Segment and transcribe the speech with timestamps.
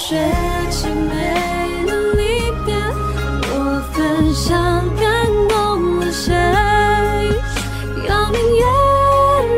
[0.00, 0.16] 学
[0.70, 2.74] 情没能离别，
[3.52, 6.32] 我分享感动了谁？
[8.08, 8.66] 要宁愿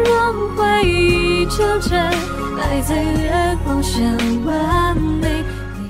[0.03, 4.01] 让回忆纠结，爱在月光下
[4.45, 5.45] 完美。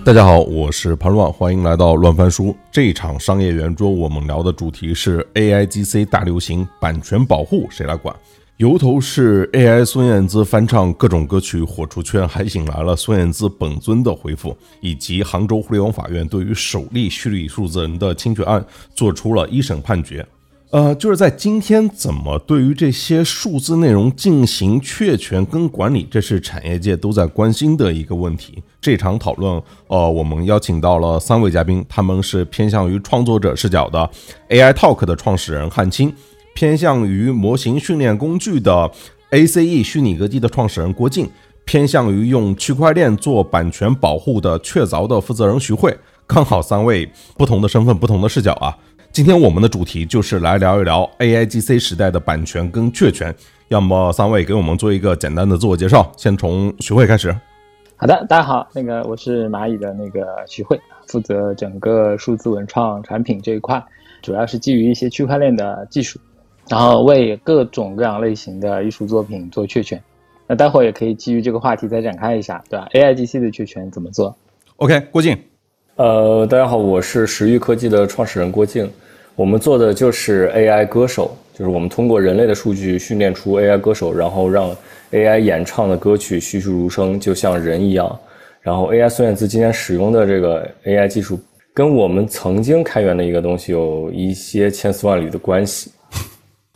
[0.05, 2.55] 大家好，我是潘乱，欢迎来到乱翻书。
[2.71, 8.15] 这一场商业圆桌，我们聊的主题是 AIGC 大流行，版权保护谁来管？
[8.63, 20.25] 由头是 AI 孙燕姿翻唱各种歌曲火出圈，还引来了孙燕姿本尊的回复，以及杭州互联网法院对于首例虚拟数字人的侵权案做出了一审判决。
[20.71, 28.63] 呃，就是在今天，怎么对于这些数字内容进行确权跟管理，这是产业界都在关心的一个问题。
[28.81, 34.09] 这场讨论，呃，我们邀请到了三位嘉宾，他们是偏向于创作者视角的
[34.51, 36.11] AI Talk 的创始人汉卿，
[36.55, 38.91] 偏向于模型训练工具的
[39.31, 41.29] ACE 虚拟歌姬的创始人郭靖，
[41.65, 45.97] 偏向于用区块链做版权保护的确凿的负责人徐慧。
[46.27, 48.77] 刚好三位不同的身份、不同的视角啊。
[49.11, 53.35] 今天我们的主题就是来聊一聊 AIGC 时代的版权跟确权。
[53.69, 57.35] 要么三位给我们做一个简单的自我介绍，先从徐慧开始。
[57.97, 63.83] 好的，大家好，那个我是蚂蚁的那个徐慧，负责整个数字文创产品这一块，
[64.21, 66.19] 主要是基于一些区块链的技术，
[66.69, 70.01] 然后为各种各样类型的艺术作品做确权。
[70.47, 74.35] 那待会儿也可以基于这个话题再展开一下，对吧？AIGC 的确权怎么做
[74.77, 75.37] ？OK，郭靖。
[75.97, 78.91] 呃，大家好，我是时域科技的创始人郭靖。
[79.35, 84.77] 我们做的就是 AI 歌手，就是我们通过人类的数据训练出 AI 歌手，然后让
[85.11, 88.19] AI 演唱的歌曲栩栩如生，就像人一样。
[88.61, 91.39] 然后 AI 孙燕姿今天使用的这个 AI 技术，
[91.73, 95.91] 跟我们曾经开源的一个东西有一些千丝万缕的关系。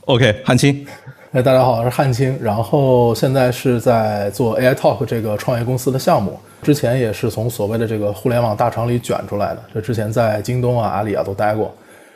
[0.06, 0.86] OK，汉卿。
[1.32, 6.38] 哎，大家好，我是汉卿，然后现在是在做 AI Talk 这个创业公司的项目。
[6.62, 11.74] 之前也是从所谓的这个互联网大厂里卷出来的，这之前在京东啊、阿里啊都待过。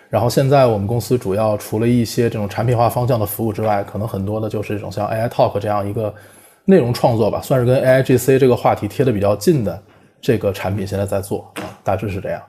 [0.08, 6.14] 然后现在我们公司主要除了一些这种产品化方向的服务之外，可能很多的就是这种像 AI Talk 这样一个
[6.66, 9.82] 内容创作吧，算是跟 AIGC 这个话题贴的比较近的
[10.20, 12.40] 这个产品，现在在做啊，大致是这样。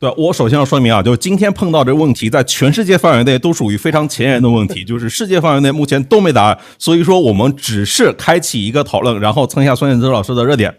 [0.00, 10.74] 对我首先要说明啊，就是今天碰到这个问题，在全世界范围内都属于非常前沿的问题，就是世界范围内目前都没答案，所以说我们只是开启一个讨论，然后蹭一下孙燕姿老师的热点。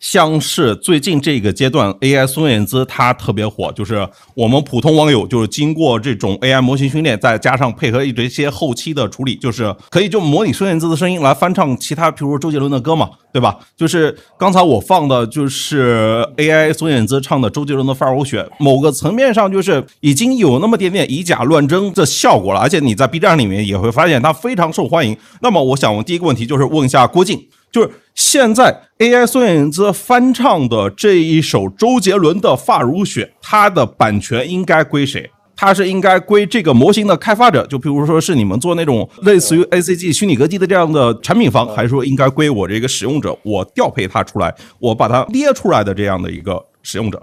[0.00, 13.58] 像是最近这个阶段，AI 孙燕姿她特别火，就是我们普通网友就是经过这种 AI 模型训练，再加上配合一些后期的处理，就是可以就模拟孙燕姿的声音来翻唱其他，比如周杰伦的歌嘛，对吧？
[13.76, 25.14] 就是刚才我放的就是 AI 孙燕姿唱的周杰伦的《发如雪》，某个层面上就是已经有那么点点以假乱真的效果了，而且你在 B 站里面也会发现它非常受欢迎。
[25.42, 27.38] 那么我想问第一个问题就是问一下郭靖。
[27.72, 35.30] 就是现在，AI 孙燕姿翻唱的这一首周杰伦的《发如雪》，它的版权应该归谁？
[35.56, 47.22] 它是应该归这个模型的开发者，就比如说是你们做那种类似于 ACG 虚拟歌姬的这样的产品方，还是说应该归我这个使用者，我调配它出来，我把它捏出来的这样的一个使用者？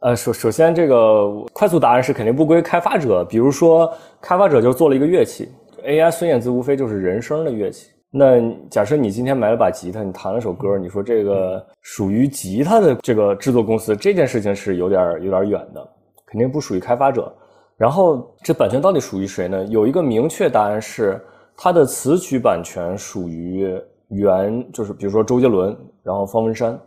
[0.00, 5.48] 呃，首首先这个快速答案是肯定不归开发者，比如说开发者就做了一个乐器
[5.86, 7.88] ，AI 孙燕姿无非就是人声的乐器。
[8.16, 15.84] 那假设你今天买了把吉他，你弹了首歌，你说这个属于吉他的这个制作公司，这件事情是有点有点远的，
[16.24, 17.34] 肯定不属于开发者。
[17.76, 19.64] 然后这版权到底属于谁呢？
[19.64, 21.20] 有一个明确答案是，
[21.56, 23.76] 它的词曲版权属于
[24.10, 26.78] 原，就是比如说周杰伦，然后方文山，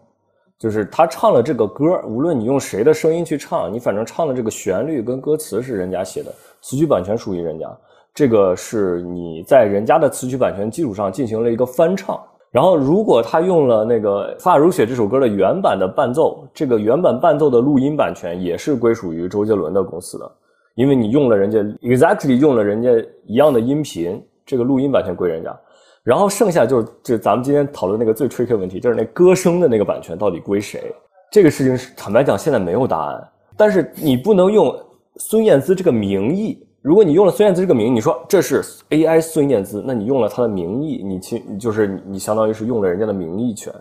[0.58, 7.70] 就是他唱了这个歌，无论你用谁的声音去唱，你反正唱的这个旋律跟歌词是人家写的，词曲版权属于人家。
[8.18, 12.20] 这个是你在人家的词曲版权基础上进行了一个翻唱，
[12.50, 20.32] 然后如果他用了那个《发如雪》这首歌的原版的伴奏，这个原版伴奏的录音版权也是归属于周杰伦的公司的，
[20.74, 22.90] 因为你用了人家 exactly 用了人家
[23.28, 25.56] 一样的音频，这个录音版权归人家。
[26.02, 30.92] 然后剩下就是就咱们今天讨论那个最 tricky 问题，就是那歌声的那个版权到底归谁？
[31.32, 33.24] 这个事情是坦白讲现在没有答案，
[33.56, 34.76] 但是你不能用
[35.18, 36.64] 孙燕姿这个名义。
[36.88, 43.74] 如果你用了孙燕姿这个名，你说这是 AI 孙燕姿，那你用了她的名义，你其就是你相当于是用了人家的名义权。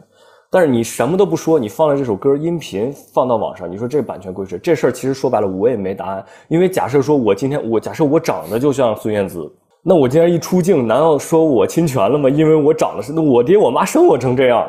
[0.50, 4.58] 但是你什么都不说，你放了这首歌音频放到网上，你说这版权归谁？
[4.58, 6.25] 这事儿其实说白了我也没答案。
[6.49, 9.49] 因为假设说我今天我假设我长得就像孙燕姿，
[9.85, 12.29] 那我今天一出镜，难道说我侵权了吗？
[12.29, 14.67] 因为我长得是那我爹我妈生我成这样，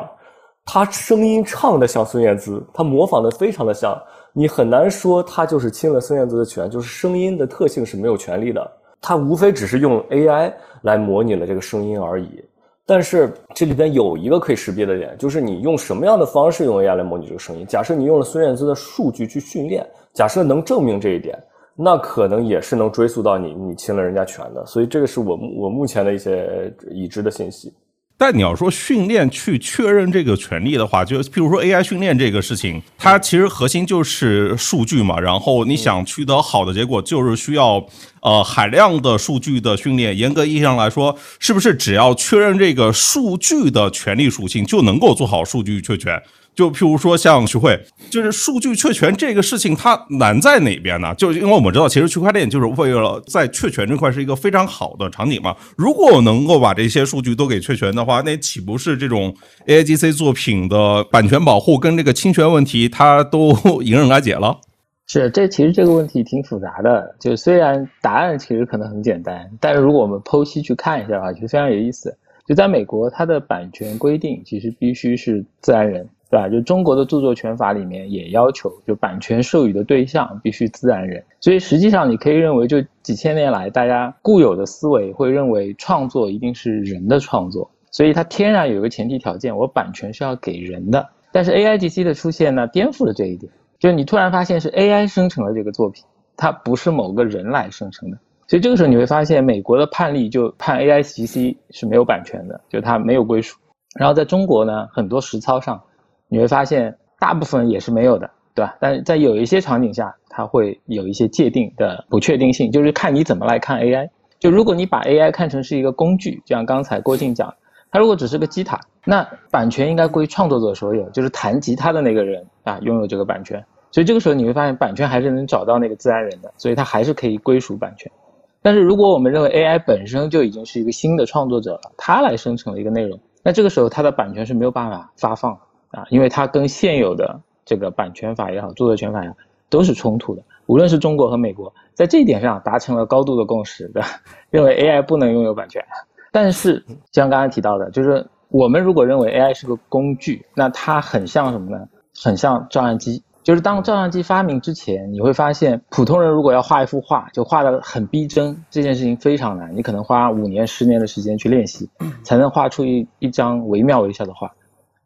[0.64, 4.00] 他声音唱的像孙燕姿，他模仿的非常的像。
[4.38, 8.70] 你很难说他就是侵了孙燕姿的权，就是声音的特性是没有权利的，
[9.00, 10.52] 他无非只是用 AI
[10.82, 12.44] 来模拟了这个声音而已。
[12.86, 17.66] 但是这里边有一个可以识别的点，就是你用什么样的方式用 AI 来模拟这个声音。
[17.66, 21.36] 假设你用了孙燕姿的数据去训练，假设能证明这一点，
[21.74, 24.64] 那可能也是能追溯到你你侵了人家权的。
[24.66, 27.74] 所以这个是我我目前的一些已知的信息。
[28.20, 35.20] 但你要说训练去确认这个权利的话，就譬如说 AI 训练这个事情，它其实核心就是数据嘛。
[35.20, 37.86] 然后你想取得好的结果，就是需要
[38.20, 40.18] 呃海量的数据的训练。
[40.18, 46.20] 严格意义上来说，是不是只要确认这个数据的权利属性，就能够做好数据确权？
[46.58, 47.78] 就譬如说像徐汇，
[48.10, 51.14] 就是数据确权这个事情，它难在哪边呢？
[51.14, 55.54] 就因为我们知道，其实区块链就是为了在确权这块是一个非常好的场景嘛。
[55.76, 59.32] 如果我能够把这些数据都给确权的话，那岂不是这种
[59.68, 64.58] A I G C 作品的版权保护跟这个侵权问题，它都 迎刃而解了？
[65.06, 67.14] 是，这其实这个问题挺复杂的。
[67.20, 72.12] 就虽然答案其实可能很简单，但是如果我们剖析去看一下的话，其实非常有意思。
[72.48, 76.08] 就在美国，它的版权规定其实必须是自然人。
[76.30, 76.48] 对吧？
[76.48, 81.24] 就中国的著作权法里面也要求，就版权授予的对象必须自然人。
[81.40, 91.08] 所以实际上你可以认为，就几千年来大家固有的思维会认为创作一定是人的创作，所以它天然有一个前提条件，我版权是要给人的。
[91.32, 96.04] 但是 A I G C 的出现呢，颠覆了这一点，就是你突然发现是 A I 生成了这个作品，
[96.36, 98.18] 它不是某个人来生成的。
[98.46, 103.56] 所以这个时候你会发现，美国的判例就判 A I G C 是没有版权的，就它没有归属。
[103.98, 105.80] 然后在中国呢，很多实操上。
[106.28, 108.76] 你会发现，大部分也是没有的，对吧？
[108.80, 114.08] 但是在有一些场景下，它会有一些界定的不确定性，就是看你怎么来看 AI。
[114.38, 117.52] 就如果你把 AI 看成是一个工具，就像刚才郭靖讲，
[117.90, 123.64] 它如果只是个吉他，那版权应该归创作者所有，就是弹吉他的那个人啊拥有这个版权。
[123.90, 128.12] 所以这个时候你会发现，版权还是能找到那个自然人的，所以它还是可以归属版权。
[128.60, 135.58] 但是如果我们认为 AI 本身就已经是一个新的创作者了，它来生成了一个内容，那这个时候它的版权是没有办法发放。
[135.90, 139.36] 啊，因为它跟现有的这个版权法也好，著作权法也好，
[139.68, 140.42] 都是冲突的。
[140.66, 144.08] 无论是中国和美国，在这一点上达成了高度的共识，对吧？
[144.50, 145.82] 认为 AI 不能拥有版权。
[146.30, 151.88] 但是像刚才提到的，就是我们如果认为 AI 是个工具，那它很像什么呢？
[152.22, 153.22] 很像照相机。
[153.42, 159.74] 就是当照相机发明之前，你会发现普通人如果要画一幅画，就画的很逼真，这件事情非常难。
[159.74, 161.88] 你可能花五年、十年的时间去练习，
[162.22, 164.52] 才能画出一一张惟妙惟肖的画。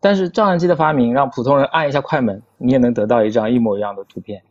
[0.03, 4.43] 但是照相机的发明让普通人按一下快门，你也能得到一张一模一样的图片。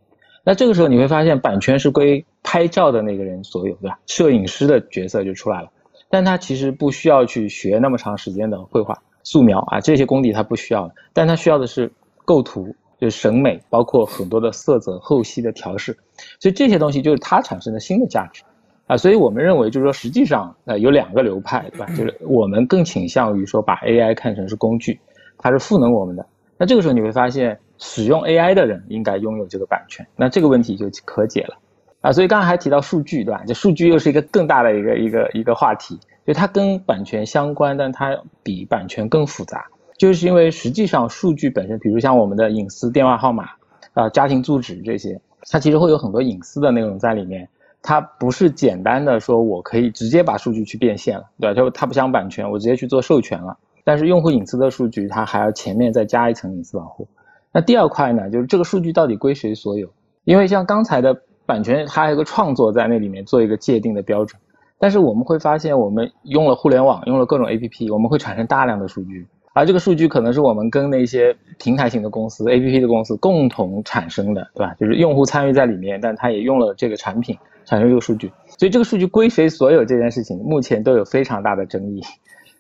[0.44, 4.00] 那这个时候你会发现，版权是归拍照的那个人所有，对吧？
[4.08, 5.70] 摄影师的角色就出来了。
[6.10, 10.90] 但他其实不需要去学那么长时间的绘画、素描啊，这些功底他不需要。
[11.12, 11.92] 但他需要的是
[12.24, 15.92] 构图，就是审美，包括很多的色泽、后期的调试。
[16.40, 18.42] 所以这些东西就是它产生的新的价值
[18.88, 18.96] 啊。
[18.96, 21.86] 所以我们认为，就是说，实际上呃有两个流派，对吧？
[21.90, 24.98] 就是我们更倾向于说把 AI 看成是工具。
[25.42, 26.26] 它是赋能我们的，
[26.58, 31.58] 那这个时候你会发现，使用 AI 的人应该拥有这个版权，那这个问题就可解了，
[32.02, 33.44] 啊，所以刚才还提到数据，对吧？
[33.48, 39.66] 这数据又是一个更大的一个一个一个话题，就它跟版权相关，但它比版权更复杂，
[39.98, 43.50] 就是因为实际上数据本身，比如像我们的隐私电话号码
[43.94, 47.50] 啊、家庭住址这些，它其实会有很多隐私的内容在里面，
[47.82, 51.54] 它不是简单的说我可以直接把数据去变现了，对吧？
[51.56, 53.58] 就它不像版权，我直接去做授权了。
[53.84, 57.08] 但是用户隐私的数据，它还要前面再加一层隐私保护。
[57.54, 59.90] 那第二块呢，就是这个数据到底归谁所有？
[60.24, 64.40] 因为像刚才的版权，它还有个创作在那里面做一个界定的标准。
[64.80, 74.74] 但是我们会发现，我们用了互联网，用了各种 APP，我们会产生大量的数据，而这个数据可能是我们跟那些平台型的公司、APP 的公司共同产生的，对吧？
[74.80, 78.32] 就是用户参与在里面，但他也用了这个产品产生这个数据。
[78.58, 82.02] 所以这个数据归谁所有这件事情，目前都有非常大的争议。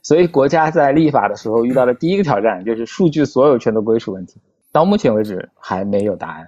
[0.02, 4.40] 所以国家在立法的时候遇到的第一个挑战就是数据所有权的归属问题，
[4.72, 6.48] 到目前为止还没有答案，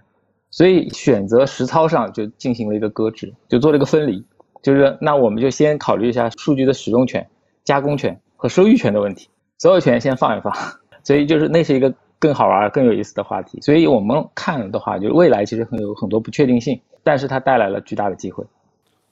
[0.49, 4.25] 所以选择实操上就进行了一个搁置，就做了一个分离，
[4.61, 7.27] 就是那我们就先考虑一下数据的使用权、
[7.63, 10.53] 加工权和收益权的问题，所有权先放一放，
[11.03, 13.61] 所以就是那是一个更好玩、更有意思的话题。
[13.61, 18.43] 所以我们看的话，就是未来其实很有很多不确定性，但是它带来了巨大的机会。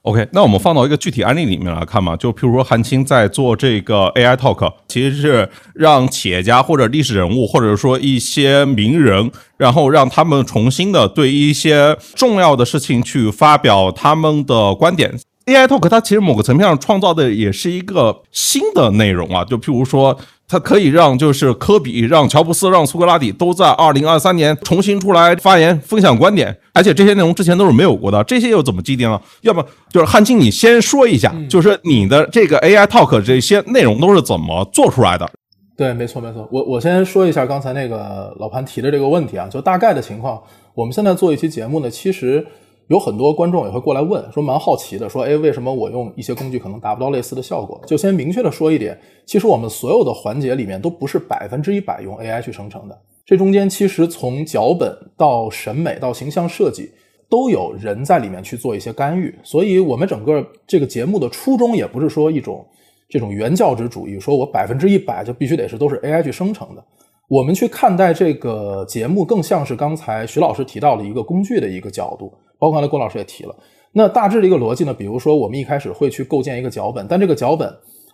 [0.02, 15.14] OK，那我们放到一个具体案例里面来看嘛，就譬如说韩青在做这个 AI Talk，其实是让企业家或者历史人物，或者说一些名人，然后让他们重新的对一些重要的事情去发表他们的观点。
[15.46, 20.18] AI Talk 它其实某个层面上创造的也是一个新的内容啊，就譬如说。
[20.52, 29.18] 它可以让就是科比、让乔布斯、让苏格拉底都在二零二三年重新出来发言、分享观点，而且这些内容之前都是没有过的，这些又怎么既定呢？
[29.40, 35.26] 要么就是汉卿，你先说一下，就是你的这个 AI Talk 这些内容都是怎么做出来的？
[35.74, 36.46] 对，没错没错。
[36.52, 40.38] 我我先说一下刚才那个老潘提的这个问题啊，就大概的情况。
[40.74, 42.46] 我们现在做一期节目呢，其实
[42.92, 47.80] 有很多观众也会过来问，说蛮好奇的，说哎，为什么我用一些工具可能达不到类似的效果？
[47.86, 56.90] 就先明确的说一点，其实我们所有的环节里面都不是百分之一百用 AI 去生成的，这中间其实从脚本到审美到形象设计，
[57.30, 59.34] 都有人在里面去做一些干预。
[59.42, 62.64] 所以，我们整个这个节目的初衷也不是说一种。
[63.08, 66.82] 这种原教旨主义，说我百分之一百就必须得是都是 AI 去生成的。
[67.28, 72.32] 我们去看待这个节目，更像是刚才徐老师提到的一个工具的一个角度，
[72.62, 73.52] 包括刚才郭老师也提了。
[73.90, 77.68] 那大致的一个逻辑呢，比如说我们一开始会去构建一个脚本，但这个脚本，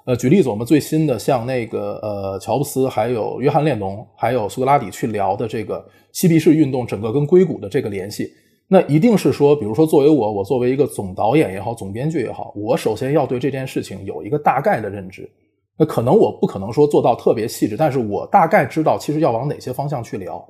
[0.06, 8.32] 呃，举例子，我们最新的像那个呃乔布斯，还有约翰列侬，还有苏格拉底去聊的这个嬉皮士运动整个跟硅谷的这个联系。
[8.68, 15.30] 那一定是说，比如说，作为我，我作为一个总导演也好，总编剧也好，我首先要对这件事情有一个大概的认知。
[15.78, 20.42] 那可能我不可能说做到特别细致，但是我大概知道其实要往哪些方向去聊。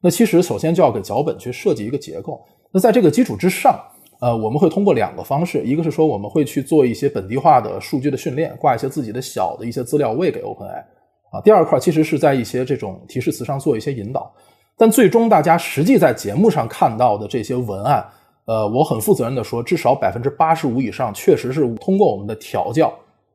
[0.00, 2.40] 那其实首先就要给脚本去设计一个结构。
[2.76, 3.80] 那在这个基础之上，
[4.20, 10.84] 呃，我们会通过两个方式，一个是说我们会去做一些本地化的数据的训练，挂一些自己的小的一些资料喂给 OpenAI
[11.32, 11.40] 啊。
[11.42, 14.30] 第二块其实是在一些这种提示词上做一些引导。
[14.76, 18.04] 但最终，大家实际在节目上看到的这些文案，
[18.44, 22.92] 呃，我很负责任的说，至少百分之八十五以上确实是通过我们的调教，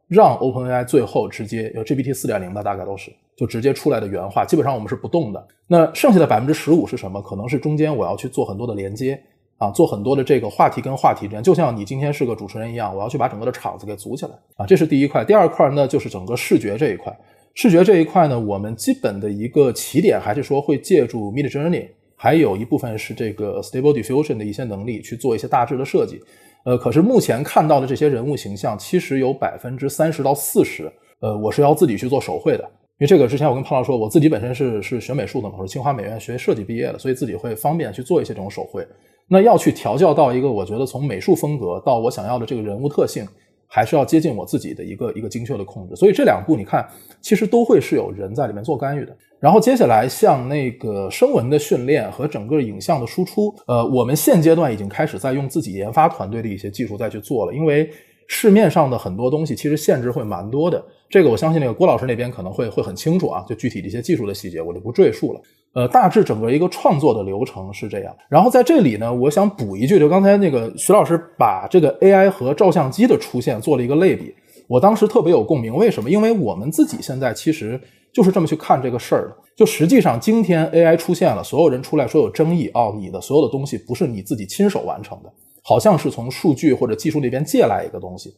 [0.07, 5.47] 让 OpenAI 最后直接有 GPT 四点零的，大概都是就直接出来的原话，基本上我们是不动的。
[5.65, 7.19] 那剩下的百分之十五是什么？
[7.21, 9.17] 可能是中间我要去做很多的连接
[9.61, 15.23] 啊，做很多的这个话题跟话题之间，就像你今天是个主持人一样，我要去把整个的场子给组起来啊，这是第一块。
[15.23, 17.15] 第二块呢，就是整个视觉这一块。
[17.53, 26.19] 视觉这一块呢，我们基本的一个起点还是说会借助 Mid Journey，还有一部分是这个 Stable Diffusion 的一些能力去做一些大致的设计。
[26.65, 32.63] 呃，可是目前看到的这些人物形象，其实有百分之三十到四十，呃，我是要自己去做手绘的。
[32.97, 38.83] 因为这个之前我跟胖老说，我自己本身是是学美术的嘛，我是清华美院学设计毕业的，所以自己会方便去做一些这种手绘。
[39.31, 43.25] 那要去调教到一个我觉得从美术风格到我想要的这个人物特性。
[43.73, 46.85] 还是要接近我自己的一个一个精确的控制，所以这两步你看，
[47.21, 49.15] 其实都会是有人在里面做干预的。
[49.39, 57.89] 然后接下来像那个声纹的训练和整个影像的输出，呃，我们现阶段已经开始在用自己研发团队的一些技术再去做了，因为
[58.27, 60.83] 市面上的很多东西其实限制会蛮多的。
[61.11, 65.41] 这个我相信那个郭老师那边可能会会很清楚啊，就具体的一些技术的细节我就不赘述了。
[65.73, 68.15] 呃，大致整个一个创作的流程是这样。
[68.29, 74.33] 然后在这里呢，我想补一句，就刚才那个徐老师把这个 AI 和照相机的出现做了一个类比，
[74.67, 75.75] 我当时特别有共鸣。
[75.75, 76.09] 为什么？
[76.09, 77.79] 因为我们自己现在其实
[78.13, 79.37] 就是这么去看这个事儿的。
[79.55, 88.33] 就实际上，今天 AI 出现了，所有人出来说有争议哦，你的所有的东西不是你自己亲手完成的，好像是从数据或者技术那边借来一个东西。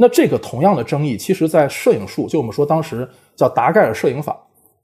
[0.00, 4.34] 那这个同样的争议，其实在摄影术，就我们说当时叫达盖尔摄影法。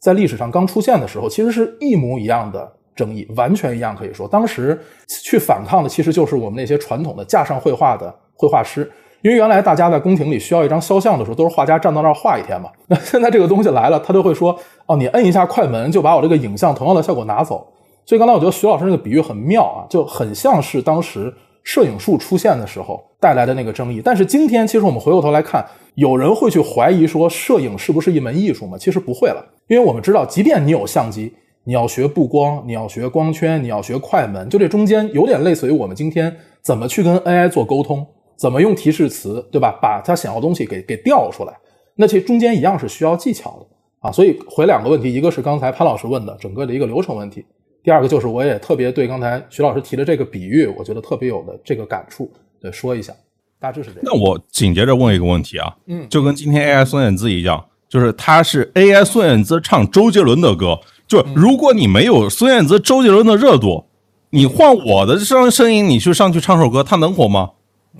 [0.00, 3.96] 在历史上刚出现的时候，其实是一模一样的争议，完全一样。
[3.96, 4.78] 可以说，当时
[5.22, 8.90] 去反抗的其实就是我们那些传统的架上绘画的绘画师，
[9.22, 12.68] 因为原来大家在宫廷里需要一张肖像的时候，都是画家站到那儿画一天嘛。
[12.88, 14.54] 那现在这个东西来了，他就会说
[14.84, 17.66] ：“哦，你摁一下快门，就把我这个影像同样的效果拿走。”
[18.04, 21.32] 所以刚才我觉得徐老师那个比喻很妙啊，就很像是当时
[21.64, 24.00] 摄影术出现的时候带来的那个争议。
[24.04, 25.66] 但是今天，其实我们回过头来看。
[25.96, 28.76] 有人会去怀疑说，摄影是不是一门艺术吗？
[28.76, 38.04] 其实不会了，因为我们知道，即便你有相机，你要学布光，你要学光圈，你要学快门，就这中间有点类似于我们今天怎么去跟 AI 做沟通，
[38.36, 39.78] 怎么用提示词，对吧？
[39.80, 41.54] 把他想要东西给给调出来，
[41.94, 44.10] 那这中间一样是需要技巧的啊。
[44.10, 47.46] 所以回两个问题，一个是刚才潘老师问的整个的一个流程问题，
[47.84, 53.12] 第二个就是我也特别对刚才徐老师提的这个比喻，我觉得特别有的这个感触，对，说一下。
[53.60, 54.02] 大致是这样。
[54.04, 63.84] 那我紧接着问一个问题啊，嗯，就跟今天 AI 孙燕姿一样，就是他是 AI 孙燕姿唱周杰伦的歌，就如果你没有孙燕姿、周杰伦的热度，
[64.30, 67.50] 你换我的声声音，你去上去唱首歌，他能火吗？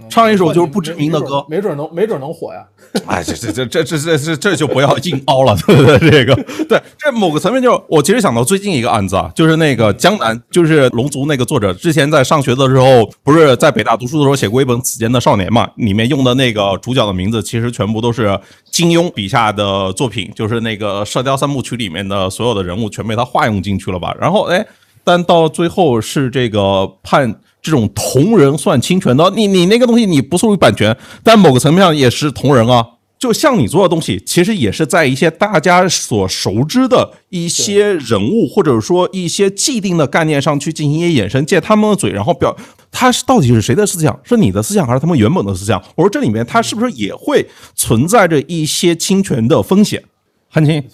[0.09, 2.65] 唱一首就是不知名的歌，没准能没准能火呀！
[3.07, 6.11] 哎，这这这这这这这这就不要 硬凹了，对不对？
[6.11, 6.35] 这个
[6.65, 15.69] 对，这某个层面就是我其实想到最近一个案子啊，就是那个江南，就是《龙族》那个作者，之前在上学的时候，不是在北大读书的时候写过一本《此间的少年》嘛？
[15.77, 18.39] 里面用的那个主角的名字，其实全部都是
[18.71, 24.13] 金庸笔下的作品，就是那个《射雕三部曲》里面的所有的人物全被他化用进去了吧？
[24.21, 24.67] 然后哎，
[25.05, 27.37] 但到最后是这个判。
[27.65, 32.87] 这种同人算侵权的，你你那个东西你不属于版权，但某个层面上也是同人啊。
[33.19, 42.55] 就像你做的东西，其实也是在一些大家所熟知的一些人物，或者说一些既定的概念上去进行一些衍生，借他们的嘴，然后表
[42.93, 45.83] 他是到底是谁的思想，是你的思想还是他们原本的思想？
[45.95, 50.05] 我说这里面它是不是也会存在着一些侵权的风险？
[50.51, 50.85] 韩青，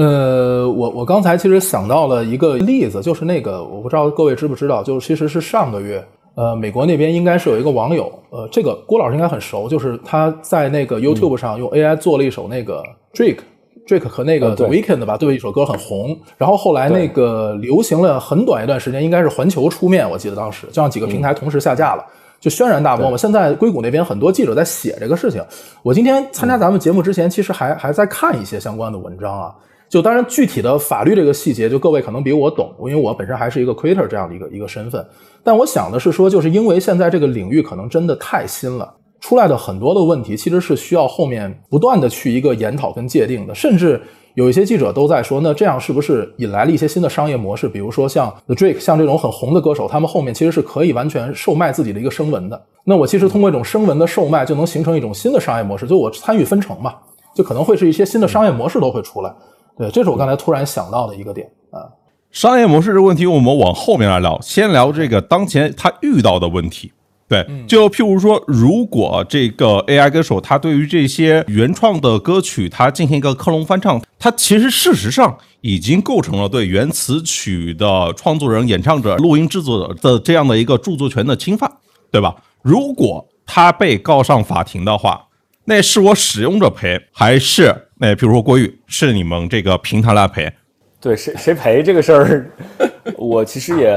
[0.00, 6.02] 呃，我我刚才其实想到了一个例子，就是那个我不知道各位知不知道，就是其实是上个月。
[6.36, 22.02] 呃，美国那边应该是有一个网友，呃，这个郭老师应该很熟，就是他在那个 YouTube 上用 AI 做了一首那个 Drake，Drake 和那个 The Weeknd 吧，对一首歌很红，然后后来那个流行了很短一段时间，应该是环球出面，我记得当时就让几个平台同时下架了，
[22.40, 23.18] 就轩然大波嘛。
[23.18, 25.44] 现在硅谷那边很多记者在写这个事情，
[25.82, 29.54] 我今天参加咱们节目之前，其实还还在看一些相关的文章啊。
[29.90, 35.04] 就当然具体的法律这个细节，就各位可能比我懂，因为我本身还是一个 creator 这样的一个一个身份。
[35.42, 43.52] 但我想的是说，就是因为现在这个领域可能真的太新了，出来的很多的问题其实是需要后面不断的去一个研讨跟界定的。
[43.52, 44.00] 甚至
[44.34, 47.68] 有一些记者都在说，那这样是不是引来了一些新的商业模式？
[47.68, 52.62] 比如说像 The Drake，像这种很红的歌手，他们后面其实是可以完全售卖自己的一个声纹的。
[52.84, 55.84] 那我其实通过一种声纹的售卖，就能形成一种新的商业模式。
[55.84, 56.94] 就我参与分成嘛，
[57.34, 59.34] 就可能会是一些新的商业模式都会出来。
[59.80, 61.88] 对，这是我刚才突然想到的一个点啊。
[62.30, 64.38] 商业模式这个问题，我们往后面来聊。
[64.42, 66.92] 先聊这个当前他遇到的问题。
[67.26, 81.72] 对，就譬如说，如果这个 AI 歌手他对于这些原创的歌曲，他进行一个克隆翻唱，他其实事实上已经构成了对原词曲的创作人、演唱者、录音制作者的这样的一个著作权的侵犯，
[82.10, 82.36] 对吧？
[82.60, 85.28] 如果他被告上法庭的话，
[85.64, 90.50] 那是我使用者赔，还是那比如说郭宇是你们这个平台来赔？
[90.98, 92.50] 对，谁谁赔这个事儿，
[93.16, 93.90] 我其实也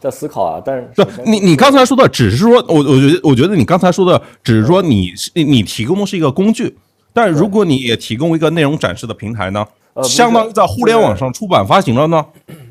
[0.00, 0.60] 在思考啊。
[0.64, 6.76] 但是，对，你你刚才说的只是说，我我觉得我觉得你刚才说的只是说你你提供的是一个工具，
[7.12, 9.64] 但如果你也提供一个内容展示的平台呢，
[10.02, 12.24] 相当于在互联网上出版发行了呢？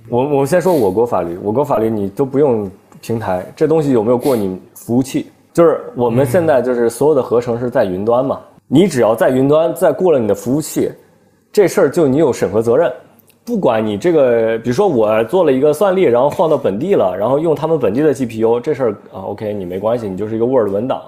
[0.09, 2.69] 我我先说我国法律，我国法律你都不用
[3.01, 5.27] 平台，这东西有没有过你服务器？
[5.53, 10.91] 就是我们现在就是所有的合成是在云端嘛，你只要在云端再过了你的服务器，
[11.53, 12.91] 这事儿就你有审核责任。
[13.45, 21.01] 不管你这个，比如说我做了一个算力，然后放到本地了，然后用他们本地的 GPU，这事儿啊 OK，你没关系，你就是一个 Word 文档。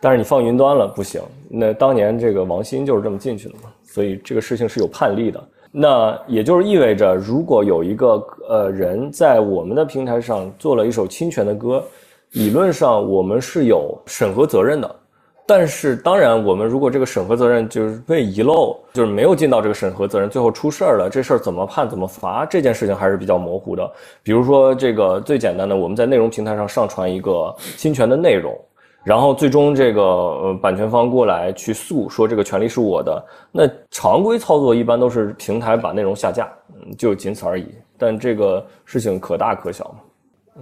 [0.00, 1.20] 但是你放云端了不行。
[1.48, 5.42] 那当年这个王鑫就是这么进去的嘛，所以这个事情是有判例的。
[5.72, 11.82] 那也就是意味着，如果有一个呃人在我们的平台上做了一首侵权的歌。
[12.32, 14.96] 理论上我们是有审核责任的，
[15.44, 23.90] 但是当然，我们如果这个审核责任就是被遗漏，就是没有尽到这个审核责任，最后出事儿了，这事儿怎么判怎么罚，这件事情还是比较模糊的。
[24.22, 28.56] 比如说这个最简单的，我们在内容平台上上传一个侵权的内容，
[29.04, 37.66] 然后最终这个呃版权方过来去诉说这个权利是我的，那常规操作一般都是平台把内容下架，嗯，就仅此而已。
[37.98, 39.96] 但这个事情可大可小嘛。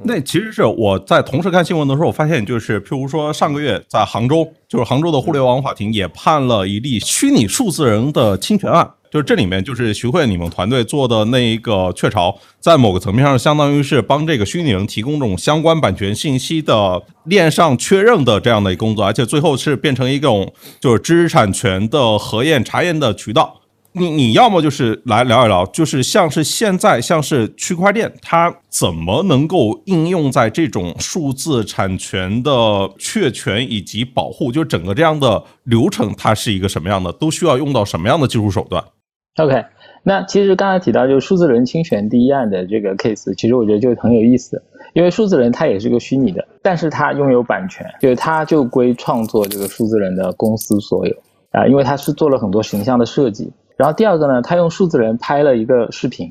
[0.05, 23.60] 那其实是我在同时看新闻的时候，我发现就是，譬如说上个月在杭州，就是杭州的互联网法庭也判了一例虚拟数字人的侵权案，就是这里面就是徐汇你们团队做的那一个雀巢，在某个层面上相当于是帮这个虚拟人提供这种相关版权信息的链上确认的这样的一个工作，而且最后是变成一种就是知识产权的核验查验的渠道。
[23.93, 32.51] 你你要么就是来聊一聊，就是像是现在像是区块链，它怎么能够应用在这种数字产权的
[32.99, 38.85] 确权以及保护，就整个这样的流程，它是一个什么样的，都需要用到什么样的技术手段
[39.39, 39.65] ？OK，
[40.05, 51.17] 那其实刚才提到就是数字人侵权第一案的这个 case，其实我觉得就很有意思，因为数字人它也是个虚拟的，但是它拥有版权，就是它就归创作这个数字人的公司所有
[51.51, 53.53] 啊，因为他是做了很多形象的设计。
[53.81, 56.31] 然后第二个呢，他用数字人拍了一个视频，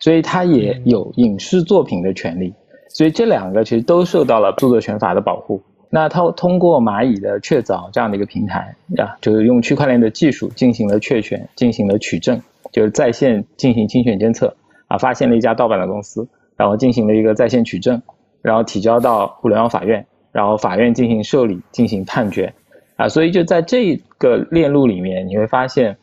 [0.00, 2.52] 所以他也有影视作品的权利，
[2.90, 5.62] 所以这两个其实都受到了著作权法的保护。
[5.88, 12.38] 那他通过蚂蚁的确凿这样的一个平台啊，就是用区块链的技术进行了确权，进行了取证，
[12.70, 14.54] 就是在线进行侵权监测
[14.86, 18.02] 啊，发现了一家盗版的公司，然后进行了一个在线取证，
[18.42, 22.52] 然后提交到互联网法院，然后法院进行受理，进行判决
[22.96, 25.96] 啊，所以就在这个链路里面，你会发现。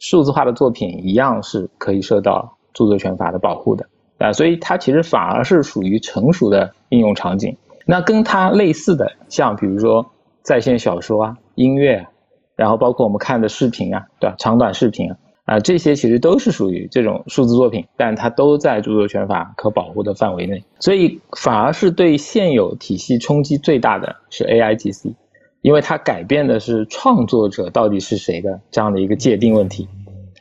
[0.00, 3.86] 数字化的作品一样是可以受到著作权法的保护的
[4.18, 7.56] 啊，所以它其实反而是属于成熟的应用场景。
[7.86, 10.10] 那跟它类似的，像比如说
[10.42, 12.10] 在线小说啊、音乐啊，
[12.56, 14.36] 然后包括我们看的视频啊，对吧？
[14.38, 20.62] 长短视频啊，啊这些其实都是属于这种数字作品，但它都在著作权法可保护的范围内。
[20.78, 25.14] 所以反而是对现有体系冲击最大的是 A I G C。
[25.62, 29.86] 因为它改变的是创作者到底是谁的这样的一个界定问题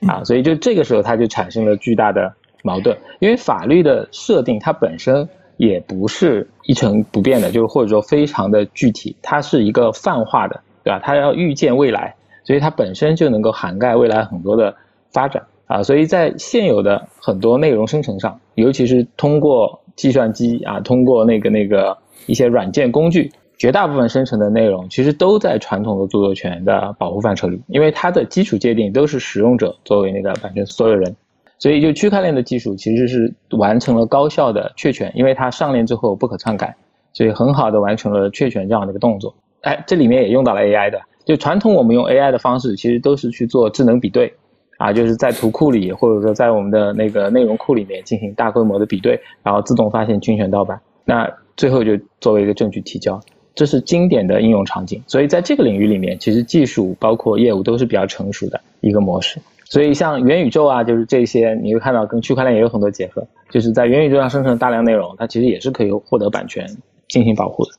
[0.08, 5.28] 啊，所以就这个时候它就产生了巨大的矛盾，因为法律的设定它本身
[5.58, 11.02] 也不是一成不变的，就是或者说非常的具体，它是一个泛化的，对吧？
[11.04, 14.74] 它要预见未来，所以它本身就能够涵盖未来很多的
[15.12, 23.30] 发展啊，所以在现有的很多内容生成上，尤其是通过计算机啊，通过那个那个一些软件工具。
[23.60, 31.14] 绝大部分生成的内容其实都在传统的著作权的保护范畴里，因为它的基础界定都是使用者作为那个版权所有人，
[31.58, 36.74] 所以就区块链的技术其实是完成了高效的确权，因为它上链之后不可篡改，
[37.12, 39.36] 所以很好的完成了确权这样的一个动作。
[39.64, 44.34] 哎，这里面也用到了 AI 的，就传统我们用 AI 的方式其实都是去做智能比对，
[44.78, 51.92] 啊，就是在图库里或者说在我们的那个内容库里面进行大规模的比对，然后自动发现侵权盗版，那最后就
[52.22, 53.20] 作为一个证据提交。
[53.56, 59.38] 这是经典的应用场景，所以在这个领域里面，其实技术包括业务都是比较成熟的一个模式。
[59.66, 63.26] 所以像元宇宙啊，就是这些，你会看到跟区块链也有很多结合。
[63.52, 66.66] 就是在元宇宙上生成大量内容，它其实也是可以获得版权
[67.08, 67.72] 进行保护的。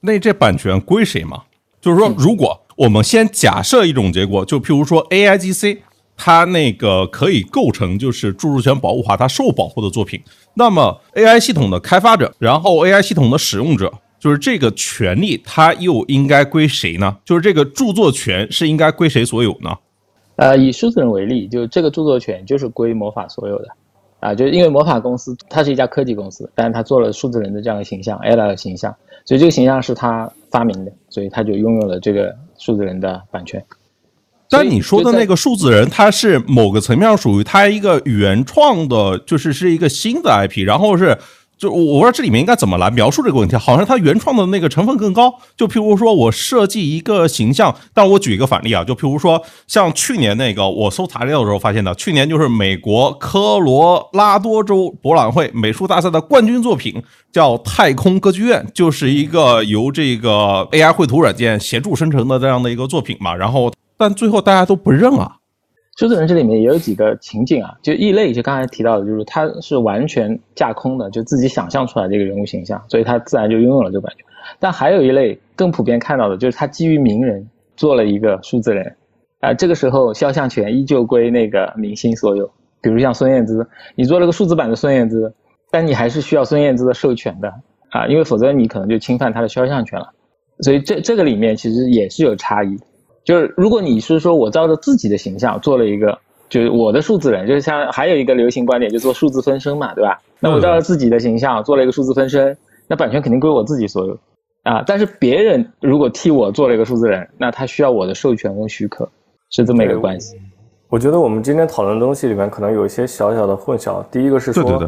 [0.00, 1.42] 那这版权归谁嘛？
[1.80, 5.82] 就是说，如果我们先假设一种结果，就譬如说 A I G C，
[6.16, 10.20] 它那个可以构成就是著作权保护法它受保护的作品，
[10.54, 13.92] 那么 A I 系统的开发者，然后 A I 系统的使用者。
[14.20, 17.16] 就是这个权利，它又应该归谁呢？
[17.24, 19.74] 就是这个著作权是应该归谁所有呢？
[20.36, 23.68] 呃，以数字人为例，就这个著作权就是归魔法所有的，
[24.20, 33.64] 啊，就是因为魔法公司它是一家科技公司，但是它做了数字人的这样的形象，ella 的形象，所以这个形象是他发明的，所以他就拥有了这个数字人的版权。
[34.50, 41.16] 但你说的那个数字人，它是某个层面上属于它一个原创的，就是是一个新的 IP，然后是。
[41.60, 45.34] 就我不知道这里面应该怎么来描述这个问题，好像它原创的那个成分更高。
[45.54, 63.34] 就譬如说我设计一个形象，但我举一个反例啊，就譬如说像去年那个我搜材料的时候发现的，去年就是美国科罗拉多州博览会美术大赛的冠军作品叫《太空歌剧院》，就是一个由这个 AI 绘图软件协助生成的这样的一个作品嘛。
[63.34, 65.36] 然后但最后大家都不认啊。
[65.96, 74.24] 数字人这里面也有几个情景啊，就异类，就刚才提到的，就是它是完全架空的，就自己想象出来的一个人物形象，所以它自然就拥有了这个版权。
[74.58, 78.96] 但还有一类更普遍看到的，就是它基于名人做了一个数字人，
[79.40, 82.50] 啊，这个时候肖像权依旧归那个明星所有。
[82.80, 85.34] 比如像孙燕姿，你做了个数字版的孙燕姿，
[85.70, 87.52] 但你还是需要孙燕姿的授权的
[87.90, 90.10] 啊，因为否则你可能就侵犯她的肖像权了。
[90.60, 92.78] 所以这这个里面其实也是有差异。
[93.24, 100.18] 就是如果你是说我照着自己的形象做了一个，就是我的数字人，就是像还有一个流行观点，就做数字分身嘛，对吧？
[100.40, 102.56] 那我照着自己的形象做了一个数字分身，
[102.88, 104.18] 那版权肯定归我自己所有
[104.62, 104.82] 啊。
[104.86, 109.08] 但是别人如果替我做了一个数字人，那他需要我的授权跟许可，
[109.50, 110.36] 是这么一个关系。
[110.88, 114.02] 我觉得我们今天讨论的东西里面可能有一些小小的混淆。
[114.10, 114.78] 第一个是说，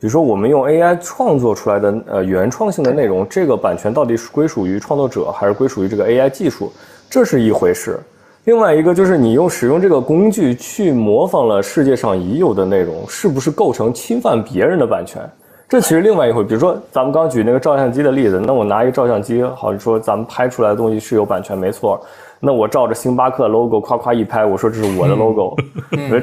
[0.00, 6.72] 比如说我们用 AI 创作出来的呃原创性的内容，这个版权到底是归属于创作者，还是归属于这个 AI 技术？
[7.08, 7.98] 这是一回事，
[8.44, 15.22] 另外一个就是你用使用这个工具去模仿了世界上已有的内容，是不是构成侵犯别人的版权？
[15.68, 16.44] 这其实另外一回。
[16.44, 22.00] 比如说咱们刚举那个照相机的例子，那我拿一个照相机，好像说咱们拍出来的东西是有版权，没错。
[22.38, 25.56] 那我照着星巴克 logo 夸夸一拍，我说这是我的 logo，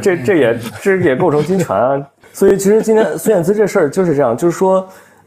[0.01, 2.01] 这这也这也构成侵权啊。
[2.31, 4.85] 所以其实今天孙燕姿这事儿就是这样，就是说。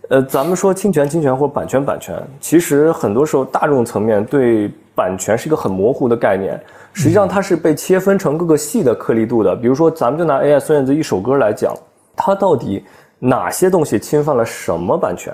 [0.08, 6.60] 呃，咱们说侵权、侵权或版权、版权，其实很多时候大众层面对版权是一个很模糊的概念。
[6.92, 9.54] 实际上，它是被切分成各个细的颗粒度的。
[9.54, 11.76] 比如说，咱们就拿 AI 孙燕姿一首歌来讲，
[12.16, 12.82] 它到底
[13.18, 15.32] 哪些东西侵犯了什么版权？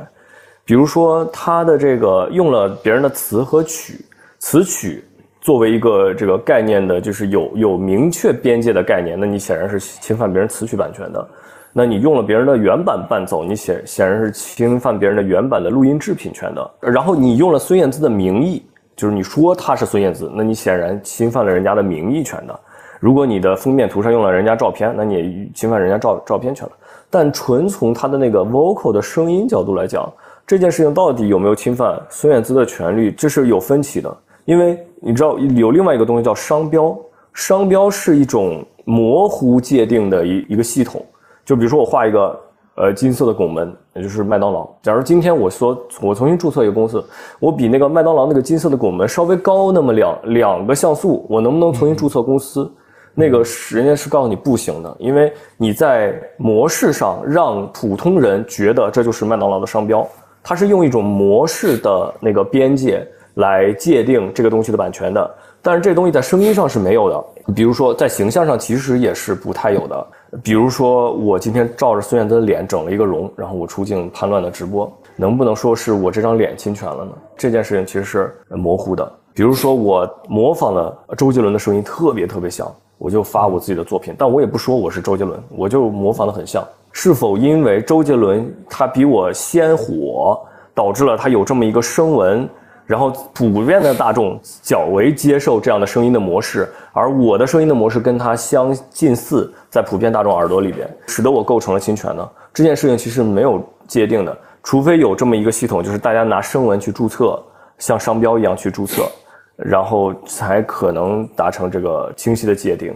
[0.65, 4.05] 比如说，它的这个用了别人的词和曲，
[4.41, 5.05] 词曲
[5.41, 11.29] 作为一个这个概念的，就是有有明确边界的概念，那你显然是侵犯别人词曲版权的。
[11.73, 16.71] 那你用了别人的原版伴奏，你显显然是侵犯别人的原版的录音制品权的。
[16.81, 18.63] 然后你用了孙燕姿的名义，
[18.95, 22.61] 就是你说他是孙燕姿，那你显然侵犯了人家的名誉权的。
[23.01, 26.73] 如果你的封面图上用了人家照片，那你也侵犯人家照照片权了。
[27.11, 30.11] 但纯从他的那个 vocal 的声音角度来讲，
[30.47, 34.17] 这件事情到底有没有侵犯孙燕姿的权利，这是有分歧的。
[34.45, 36.97] 因为你知道有另外一个东西叫商标，
[37.35, 41.05] 商标是一种模糊界定的一一个系统。
[41.45, 42.39] 就比如说我画一个
[42.75, 44.69] 呃金色的拱门，也就是麦当劳。
[44.83, 47.05] 假如今天我说我重新注册一个公司，
[47.39, 52.71] 我比那个麦当劳那个金色的拱门稍微高那么两两个像素，我能不能重新注册公司？
[53.15, 60.09] 那个人家是告诉你不行的，因为你在模式上让普通人觉得这就是麦当劳的商标，
[60.43, 65.31] 它是用一种模式的那个边界来界定这个东西的版权的。
[65.61, 70.07] 但是这东西在声音上是没有的，比如说在形象上其实也是不太有的。
[70.43, 77.13] 比如说我今天照着孙燕姿的脸整了一个容，然后我出镜叛乱的直播，能不能说是我这张脸侵权了呢？
[77.37, 79.13] 这件事情其实是模糊的。
[79.35, 82.67] 比如说我模仿了周杰伦的声音特别特别像，
[82.97, 86.67] 我就发我自己的作品，但我也不说我是周杰伦，我就模仿的很像。
[86.93, 90.41] 是否因为周杰伦他比我先火，
[90.75, 92.49] 导致了他有这么一个声纹？
[92.87, 102.29] 然后普遍的大众较为接受这样的声音的模式，而我的声音的模式跟它相近似，在普遍大众耳朵里边，使得我构成了侵权呢？
[102.53, 107.43] 这件事情其实没有界定的，除非有这么一个系统，就是大家拿声纹去注册，
[107.79, 109.09] 像商标一样去注册，
[109.57, 112.95] 然后才可能达成这个清晰的界定。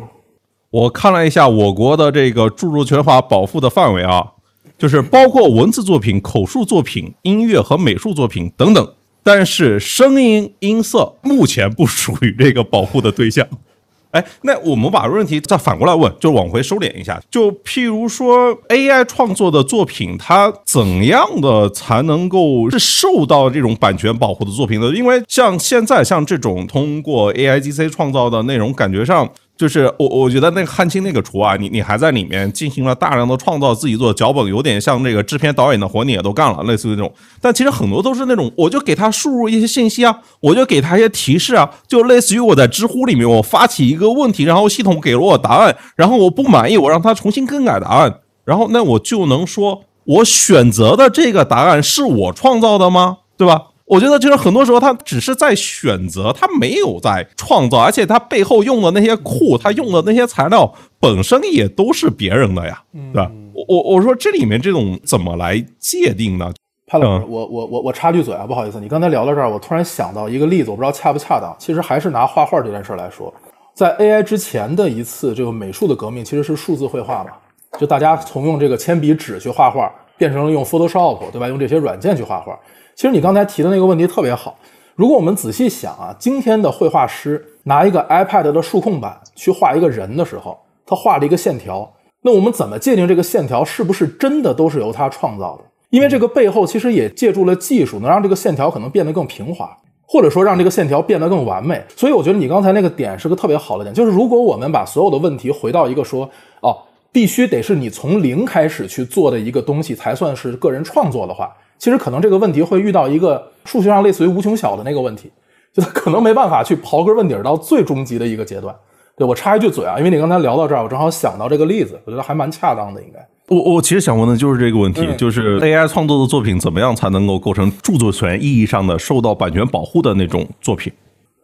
[0.71, 4.33] 我看了一下我国的这个著作权法保护的范围啊，
[4.77, 8.87] 就是包括文字作品、口述作品、音乐和美术作品等等。
[9.27, 13.45] 但是声音音色目前不属于这个保护的对象。
[14.13, 17.21] 哎，那我们把问题再反过来问，就往回收敛一下。
[17.29, 24.93] 就譬如说 AI 创作的作品，它怎样的才能够是受到这种版权保护的作品呢？
[24.95, 29.29] 因为像现在像这种通过 AIGC 创造的内容，感觉上。
[29.57, 37.11] 就是我，我觉得那个汉卿那个厨啊，你你还在里面进行了大量的创造，自己做脚本，有点像那个制片导演的活你也都干了，类似于那种。
[37.41, 53.19] 但其实很多都是那种，我就给他输入一些信息啊，我就给他一些提示啊，就类似于我在知乎里面我发起一个问题，然后系统给了我答案，然后我不满意，我让他重新更改答案，然后那我就能说我选择的这个答案是我创造的吗？
[53.39, 53.63] 对吧？
[53.87, 63.31] 我觉得就是很多时候他只是在选择，他没有在创造，而且他背后用的那些库，他用的那些材料本身也都是别人的呀，对吧？
[63.55, 66.53] 我我我说这里面这种怎么来界定呢？
[66.89, 71.55] 潘老师，我我我我插句嘴啊，不好意思，你刚才聊到这儿，我突然想到一个例子，我不知道恰不恰当。
[71.59, 73.33] 其实还是拿画画这件事来说，
[73.75, 77.31] 在 AI 之前的一次这个美术的革命，其实是数字绘画嘛，
[77.79, 81.47] 就大家从用这个铅笔纸去画画，变成了用 Photoshop，对吧？
[81.47, 82.59] 用这些软件去画画。
[82.97, 84.59] 其实你刚才提的那个问题特别好。
[84.95, 95.65] 如果我们仔细想啊，今天的绘画师拿一个 iPad 的数控板去画一个人的时候，他画了一个线条，那我们怎么界定这个线条是不是真的都是由他创造的？
[95.91, 99.77] 因为这个背后其实也借助了技术，能让这个线条可能变得更平滑，
[100.09, 101.85] 或者说让这个线条变得更完美。
[101.95, 106.27] 所以我觉得你刚才那个点是个特别好的点，就是如果我们把所有的问题回到一个说，
[106.63, 106.75] 哦，
[107.13, 111.55] 必须得是你从零开始去做的一个东西才算是个人创作的话。
[111.79, 115.31] 其实可能这个问题会遇到一个数学上类似于无穷小的那个问题，
[115.73, 118.75] 就它可能没办法去刨根问底到最终极的一个阶段。
[119.17, 123.01] 对我插一句嘴啊，因为你刚才聊到这儿，我正好想到这个例子，我觉得还蛮恰当的。
[123.03, 130.93] 应该我我其实想问的就是这个问题，就是 AI 创作的作品怎么样才能够构成著作权意义上的受到版权保护的那种作品？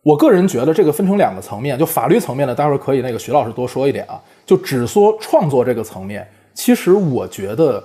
[0.03, 4.21] 我个人觉得这个分成两个层面，就法律层面的，待会儿可以那个徐老师多说一点啊。
[4.45, 7.83] 就只说创作这个层面，其实我觉得。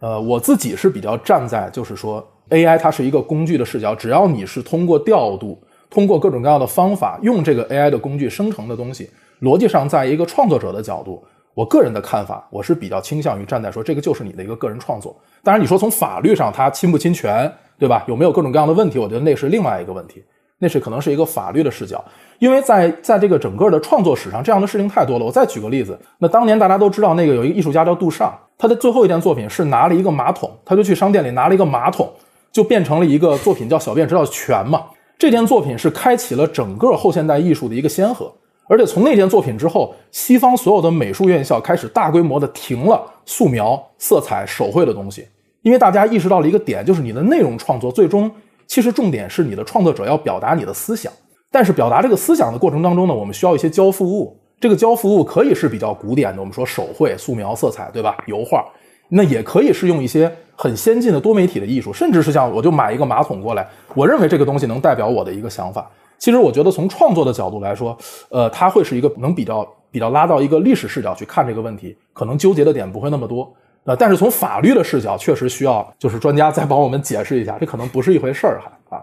[0.00, 15.16] 呃，我自己是比较站在，就是说，AI 它是一个工具的视角，只要你是通过调度，通过各种各样的方法，用这个 AI 的工具生成的东西，逻辑上，在一个创作者的角度，我个人的看法，我是比较倾向于站在说，这个就是你的一个个人创作。
[15.42, 18.04] 当然，你说从法律上它侵不侵权，对吧？
[18.06, 18.98] 有没有各种各样的问题？
[18.98, 20.22] 我觉得那是另外一个问题，
[20.58, 22.02] 那是可能是一个法律的视角。
[22.38, 25.24] 因为在在这个整个的创作史上，这样的事情太多了。
[25.24, 32.08] 我再举个例子，那当年大家都知道，那个有一个艺术家叫杜尚，他的最后一件作品是拿了一个马桶，他就去商店里拿了一个马桶，
[32.52, 34.84] 就变成了一个作品叫《小便知道全》嘛。
[35.18, 38.32] 这件作品是开启了整个后现代艺术的一个先河，
[38.68, 45.26] 而且从那件作品之后，西方所有的美术院校开始大规模的停了素描、色彩、手绘的东西，
[45.62, 48.30] 因为大家意识到了一个点，就是你的内容创作最终
[48.68, 51.12] 其实重点是你的创作者要表达你的思想。
[51.50, 54.38] 但是表达这个思想的过程当中呢，我们需要一些交付物。
[54.60, 58.16] 这个交付物可以是比较古典的，我们说手绘、素描、色彩，对吧？
[58.26, 58.64] 油画，
[59.08, 65.90] 那也可以是用一些很先进的多媒体的艺术，甚至是像我就买一个马桶过来，我认为这个东西能代表我的一个想法。
[66.18, 67.96] 其实我觉得从创作的角度来说，
[68.28, 73.50] 呃，它会是一个能比较比较拉到一个历史视角去看这个问题，可能纠结的点不会那么多。
[73.88, 79.02] 呃，但是从法律的视角，确实需要就是专家再帮我们解释一下，这可能不是一回事儿还啊。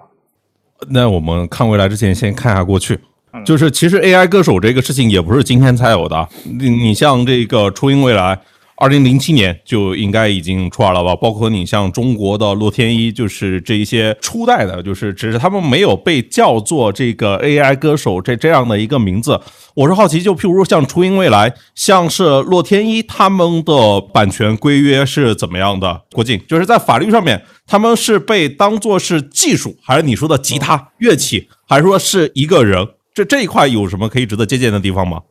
[0.90, 3.00] 那我们看未来之前，先看一下过去。
[3.44, 6.30] 就是其实 AI 歌手这个事情也不是今天才有的。
[6.46, 8.40] 你你像这个初音未来，
[8.78, 11.16] 二零零七年就应该已经出来了吧？
[11.16, 19.40] 包括你像中国的洛天依，就是这一些初代的，就是只是他们没有被叫做这个 AI 歌手这这样的一个名字。
[19.76, 26.02] 我是好奇，就譬如像初音未来，像是洛天依，他们的版权规约是怎么样的？
[26.12, 32.86] 郭靖，就是在法律上面，他们是被当做是技术，还是你说的吉他乐器，还是说是一个人？
[33.14, 35.22] 这这一块有什么可以值得借鉴的地方吗？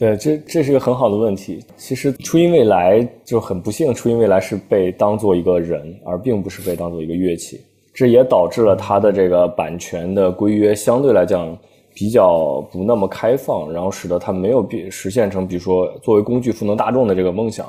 [0.00, 1.62] 对，这这是一个很好的问题。
[1.76, 7.60] 其实初音未来就很不幸，初音未来是被当做一个人，而并不是被当做一个乐器。
[7.92, 11.54] 这也导致了它的这个版权的规约相对来讲
[11.92, 17.66] 比较不那么开放，然后使得它没有必实现成，比如说作为工具赋能大众的这个梦想。